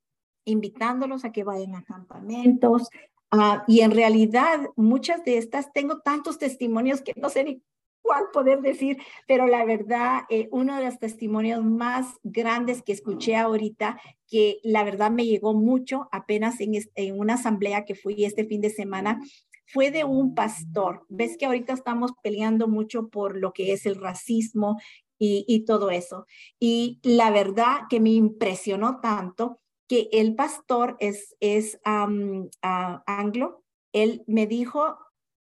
invitándolos 0.45 1.25
a 1.25 1.33
que 1.33 1.45
vayan 1.45 1.75
a 1.75 1.85
campamentos. 1.85 2.89
Ah, 3.31 3.65
y 3.67 3.81
en 3.81 3.91
realidad, 3.91 4.61
muchas 4.77 5.25
de 5.25 5.39
estas, 5.39 5.73
tengo 5.73 6.01
tantos 6.01 6.39
testimonios 6.39 7.03
que 7.03 7.13
no 7.17 7.29
sé 7.29 7.45
ni 7.45 7.63
cuál 8.05 8.25
poder 8.33 8.61
decir, 8.61 8.99
pero 9.27 9.47
la 9.47 9.65
verdad, 9.65 10.23
eh, 10.29 10.49
uno 10.53 10.77
de 10.77 10.85
los 10.85 10.99
testimonios 10.99 11.65
más 11.65 12.15
grandes 12.23 12.83
que 12.83 12.93
escuché 12.93 13.35
ahorita, 13.37 13.99
que 14.29 14.61
la 14.63 14.85
verdad 14.85 15.11
me 15.11 15.25
llegó 15.25 15.55
mucho 15.55 16.09
apenas 16.13 16.61
en, 16.61 16.75
en 16.95 17.19
una 17.19 17.35
asamblea 17.35 17.85
que 17.87 17.95
fui 17.95 18.25
este 18.25 18.45
fin 18.45 18.61
de 18.61 18.71
semana, 18.71 19.21
fue 19.67 19.91
de 19.91 20.05
un 20.05 20.35
pastor. 20.35 21.07
Ves 21.09 21.37
que 21.39 21.47
ahorita 21.47 21.73
estamos 21.73 22.13
peleando 22.23 22.69
mucho 22.69 23.09
por 23.09 23.37
lo 23.39 23.53
que 23.53 23.73
es 23.73 23.87
el 23.87 23.97
racismo 23.97 24.79
y, 25.19 25.65
todo 25.65 25.91
eso. 25.91 26.27
Y 26.59 27.01
la 27.03 27.31
verdad 27.31 27.83
que 27.89 28.01
me 28.01 28.11
impresionó 28.11 29.01
tanto 29.01 29.61
que 29.89 30.09
el 30.13 30.35
pastor 30.35 30.97
es, 31.01 31.35
es 31.41 31.79
anglo. 31.83 33.63
Él 33.93 34.25
me 34.27 34.47
dijo, 34.47 34.99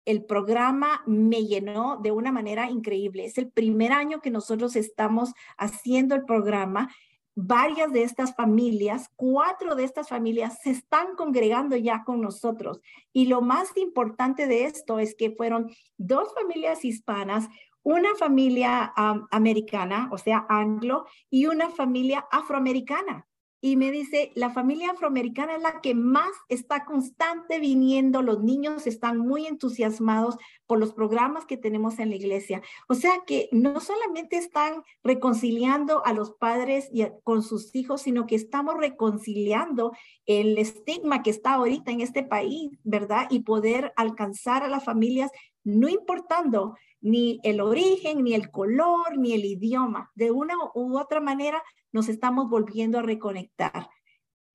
el 0.06 0.26
programa 0.26 1.04
me 1.06 1.46
llenó 1.46 2.00
de 2.02 2.12
una 2.12 2.32
manera 2.32 2.70
increíble. 2.70 3.26
Es 3.26 3.38
el 3.38 3.52
primer 3.52 3.92
año 3.92 4.20
que 4.22 4.32
nosotros 4.32 4.76
estamos 4.76 5.34
haciendo 5.58 6.16
el 6.16 6.26
programa. 6.26 6.90
Varias 7.34 7.94
de 7.94 8.04
estas 8.04 8.36
familias, 8.36 9.10
cuatro 9.16 9.76
de 9.76 9.86
estas 9.86 10.10
familias 10.10 10.60
se 10.64 10.72
están 10.72 11.16
congregando 11.16 11.78
ya 11.78 12.04
con 12.04 12.20
nosotros. 12.20 12.82
Y 13.14 13.28
lo 13.28 13.42
más 13.42 13.78
importante 13.78 14.48
de 14.48 14.66
esto 14.66 15.00
es 15.00 15.16
que 15.16 15.32
fueron 15.32 15.72
dos 15.98 16.34
familias 16.34 16.84
hispanas, 16.84 17.48
una 17.84 18.16
familia 18.16 18.94
americana, 19.32 20.10
o 20.12 20.18
sea, 20.18 20.46
anglo, 20.50 21.06
y 21.30 21.48
una 21.48 21.70
familia 21.70 22.26
afroamericana. 22.32 23.28
Y 23.64 23.76
me 23.76 23.92
dice, 23.92 24.32
la 24.34 24.50
familia 24.50 24.90
afroamericana 24.90 25.56
es 25.56 25.62
la 25.62 25.82
que 25.82 25.94
más 25.94 26.32
está 26.50 26.84
constante 26.84 27.60
viniendo, 27.60 28.24
los 28.24 28.42
niños 28.42 28.88
están 28.88 29.20
muy 29.20 29.46
entusiasmados 29.46 30.38
por 30.66 30.80
los 30.80 30.94
programas 30.94 31.46
que 31.46 31.58
tenemos 31.58 32.00
en 32.00 32.10
la 32.10 32.16
iglesia. 32.16 32.64
O 32.88 32.96
sea 32.96 33.22
que 33.28 33.50
no 33.52 33.80
solamente 33.80 34.38
están 34.38 34.82
reconciliando 35.04 36.04
a 36.08 36.14
los 36.14 36.32
padres 36.32 36.90
y 36.92 37.06
con 37.24 37.44
sus 37.44 37.76
hijos, 37.76 38.02
sino 38.02 38.26
que 38.26 38.36
estamos 38.36 38.78
reconciliando 38.78 39.92
el 40.26 40.58
estigma 40.58 41.22
que 41.22 41.30
está 41.30 41.54
ahorita 41.54 41.92
en 41.92 42.02
este 42.02 42.24
país, 42.24 42.72
¿verdad? 42.84 43.28
Y 43.30 43.42
poder 43.42 43.94
alcanzar 43.96 44.64
a 44.64 44.70
las 44.70 44.84
familias, 44.84 45.30
no 45.64 45.88
importando 45.88 46.76
ni 47.02 47.40
el 47.44 47.60
origen, 47.60 48.24
ni 48.24 48.34
el 48.34 48.52
color, 48.52 49.18
ni 49.18 49.34
el 49.34 49.46
idioma. 49.46 50.12
De 50.16 50.32
una 50.32 50.54
u 50.74 50.98
otra 50.98 51.20
manera 51.20 51.62
nos 51.92 52.08
estamos 52.10 52.50
volviendo 52.50 53.00
a 53.00 53.04
reconectar. 53.04 53.90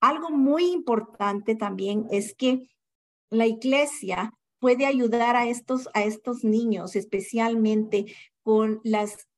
Algo 0.01 0.31
muy 0.31 0.67
importante 0.67 1.57
también 1.57 2.07
es 2.11 2.35
que 2.35 2.71
la 3.31 3.47
iglesia 3.47 4.33
puede 4.59 4.87
ayudar 4.87 5.37
a 5.37 5.47
estos, 5.49 5.89
a 5.95 6.05
estos 6.05 6.45
niños, 6.45 6.97
especialmente 6.97 8.07
con 8.43 8.81
los 8.85 9.29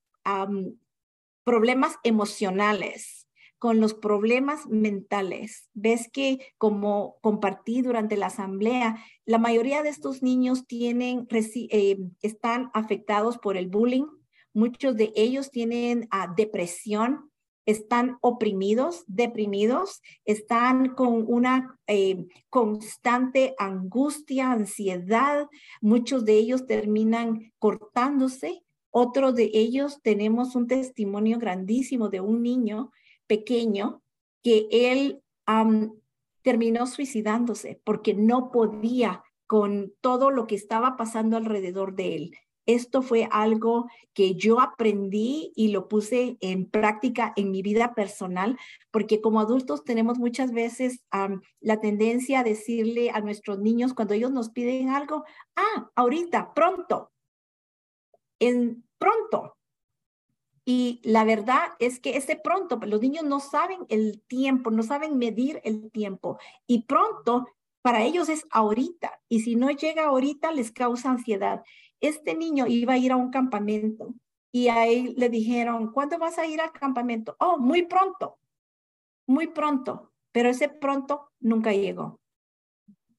problemas 1.44 1.96
emocionales 2.04 3.17
con 3.58 3.80
los 3.80 3.94
problemas 3.94 4.66
mentales. 4.68 5.68
Ves 5.74 6.08
que 6.12 6.38
como 6.58 7.16
compartí 7.20 7.82
durante 7.82 8.16
la 8.16 8.26
asamblea, 8.26 9.04
la 9.24 9.38
mayoría 9.38 9.82
de 9.82 9.88
estos 9.88 10.22
niños 10.22 10.66
tienen, 10.66 11.26
eh, 11.30 11.98
están 12.22 12.70
afectados 12.72 13.38
por 13.38 13.56
el 13.56 13.68
bullying. 13.68 14.06
Muchos 14.54 14.96
de 14.96 15.12
ellos 15.14 15.50
tienen 15.50 16.08
ah, 16.10 16.32
depresión, 16.36 17.30
están 17.66 18.16
oprimidos, 18.22 19.04
deprimidos, 19.06 20.00
están 20.24 20.94
con 20.94 21.24
una 21.26 21.78
eh, 21.86 22.26
constante 22.48 23.54
angustia, 23.58 24.52
ansiedad. 24.52 25.48
Muchos 25.82 26.24
de 26.24 26.34
ellos 26.34 26.66
terminan 26.66 27.52
cortándose. 27.58 28.62
Otro 28.90 29.32
de 29.32 29.50
ellos 29.52 30.00
tenemos 30.02 30.54
un 30.54 30.66
testimonio 30.66 31.38
grandísimo 31.38 32.08
de 32.08 32.20
un 32.20 32.42
niño 32.42 32.90
pequeño 33.28 34.02
que 34.42 34.66
él 34.70 35.22
terminó 36.42 36.86
suicidándose 36.86 37.80
porque 37.84 38.14
no 38.14 38.50
podía 38.50 39.22
con 39.46 39.94
todo 40.00 40.30
lo 40.30 40.46
que 40.46 40.56
estaba 40.56 40.96
pasando 40.96 41.36
alrededor 41.36 41.94
de 41.94 42.16
él. 42.16 42.36
Esto 42.66 43.00
fue 43.00 43.26
algo 43.30 43.86
que 44.12 44.34
yo 44.34 44.60
aprendí 44.60 45.52
y 45.56 45.68
lo 45.68 45.88
puse 45.88 46.36
en 46.40 46.68
práctica 46.68 47.32
en 47.34 47.50
mi 47.50 47.62
vida 47.62 47.94
personal, 47.94 48.58
porque 48.90 49.22
como 49.22 49.40
adultos 49.40 49.84
tenemos 49.84 50.18
muchas 50.18 50.52
veces 50.52 51.00
la 51.60 51.80
tendencia 51.80 52.40
a 52.40 52.44
decirle 52.44 53.08
a 53.08 53.22
nuestros 53.22 53.58
niños 53.58 53.94
cuando 53.94 54.12
ellos 54.12 54.32
nos 54.32 54.50
piden 54.50 54.90
algo, 54.90 55.24
ah, 55.56 55.90
ahorita, 55.94 56.52
pronto, 56.52 57.10
en 58.38 58.84
pronto, 58.98 59.56
y 60.70 61.00
la 61.02 61.24
verdad 61.24 61.62
es 61.78 61.98
que 61.98 62.18
ese 62.18 62.36
pronto, 62.36 62.78
los 62.84 63.00
niños 63.00 63.24
no 63.24 63.40
saben 63.40 63.86
el 63.88 64.20
tiempo, 64.26 64.70
no 64.70 64.82
saben 64.82 65.16
medir 65.16 65.62
el 65.64 65.90
tiempo. 65.90 66.36
Y 66.66 66.82
pronto 66.82 67.46
para 67.80 68.02
ellos 68.02 68.28
es 68.28 68.46
ahorita. 68.50 69.18
Y 69.30 69.40
si 69.40 69.56
no 69.56 69.70
llega 69.70 70.04
ahorita, 70.04 70.52
les 70.52 70.70
causa 70.70 71.08
ansiedad. 71.08 71.64
Este 72.00 72.34
niño 72.34 72.66
iba 72.66 72.92
a 72.92 72.98
ir 72.98 73.12
a 73.12 73.16
un 73.16 73.30
campamento 73.30 74.12
y 74.52 74.68
ahí 74.68 75.14
le 75.16 75.30
dijeron, 75.30 75.90
¿cuándo 75.90 76.18
vas 76.18 76.36
a 76.36 76.44
ir 76.44 76.60
al 76.60 76.72
campamento? 76.72 77.34
Oh, 77.40 77.56
muy 77.56 77.86
pronto, 77.86 78.38
muy 79.26 79.46
pronto. 79.46 80.12
Pero 80.32 80.50
ese 80.50 80.68
pronto 80.68 81.30
nunca 81.40 81.72
llegó. 81.72 82.20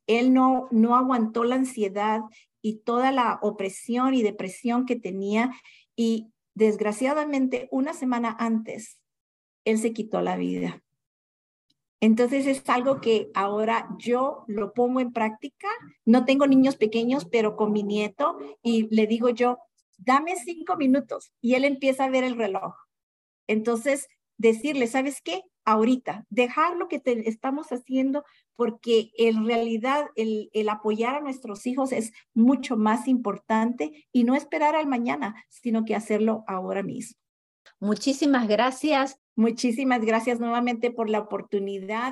él 0.06 0.36
no, 0.36 0.68
no 0.70 0.96
aguantó 0.96 1.44
la 1.46 1.56
ansiedad 1.56 2.22
y 2.62 2.82
toda 2.82 3.12
la 3.12 3.40
opresión 3.42 4.14
y 4.14 4.22
depresión 4.22 4.86
que 4.86 4.98
tenía 4.98 5.52
y 5.96 6.32
desgraciadamente 6.60 7.70
una 7.72 7.94
semana 7.94 8.36
antes, 8.38 9.00
él 9.66 9.80
se 9.80 9.94
quitó 9.94 10.22
la 10.22 10.36
vida. 10.36 10.84
Entonces 12.02 12.48
es 12.48 12.62
algo 12.70 13.02
que 13.02 13.32
ahora 13.34 13.90
yo 13.98 14.44
lo 14.48 14.74
pongo 14.74 15.00
en 15.00 15.12
práctica. 15.12 15.68
No 16.06 16.26
tengo 16.26 16.48
niños 16.48 16.76
pequeños, 16.76 17.26
pero 17.26 17.56
con 17.56 17.72
mi 17.72 17.84
nieto 17.84 18.38
y 18.62 18.94
le 18.94 19.08
digo 19.08 19.30
yo, 19.30 19.58
dame 19.98 20.36
cinco 20.36 20.76
minutos 20.78 21.32
y 21.42 21.56
él 21.56 21.64
empieza 21.64 22.06
a 22.06 22.10
ver 22.10 22.24
el 22.24 22.38
reloj. 22.38 22.76
Entonces, 23.48 24.08
decirle, 24.38 24.88
¿sabes 24.88 25.22
qué? 25.22 25.44
Ahorita, 25.66 26.26
dejar 26.30 26.76
lo 26.76 26.88
que 26.88 27.00
te 27.00 27.28
estamos 27.30 27.72
haciendo 27.72 28.24
porque 28.60 29.12
en 29.18 29.46
realidad 29.46 30.08
el, 30.18 30.50
el 30.52 30.68
apoyar 30.68 31.16
a 31.16 31.22
nuestros 31.22 31.66
hijos 31.66 31.94
es 31.94 32.12
mucho 32.34 32.76
más 32.76 33.08
importante 33.08 34.06
y 34.12 34.26
no 34.26 34.36
esperar 34.36 34.76
al 34.76 34.86
mañana, 34.86 35.46
sino 35.48 35.86
que 35.86 35.96
hacerlo 35.96 36.44
ahora 36.46 36.84
mismo. 36.84 37.18
Muchísimas 37.80 38.50
gracias. 38.50 39.18
Muchísimas 39.38 40.02
gracias 40.02 40.42
nuevamente 40.42 40.92
por 40.92 41.10
la 41.10 41.20
oportunidad. 41.20 42.12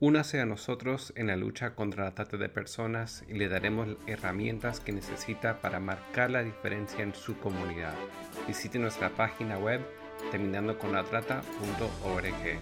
Únase 0.00 0.38
a 0.38 0.44
nosotros 0.44 1.14
en 1.16 1.28
la 1.28 1.36
lucha 1.36 1.74
contra 1.74 2.04
la 2.04 2.14
trata 2.14 2.36
de 2.36 2.50
personas 2.50 3.24
y 3.30 3.32
le 3.32 3.48
daremos 3.48 3.96
herramientas 4.06 4.80
que 4.80 4.92
necesita 4.92 5.62
para 5.62 5.80
marcar 5.80 6.30
la 6.30 6.42
diferencia 6.42 7.02
en 7.02 7.14
su 7.14 7.38
comunidad. 7.38 7.94
Visite 8.46 8.78
nuestra 8.78 9.08
página 9.14 9.56
web 9.56 9.80
terminando 10.30 10.76
con 10.78 10.92
la 10.92 11.02
trata.org. 11.02 12.58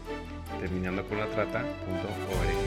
Terminando 0.60 1.04
con 1.06 1.18
la 1.18 1.26
trata.org. 1.26 2.64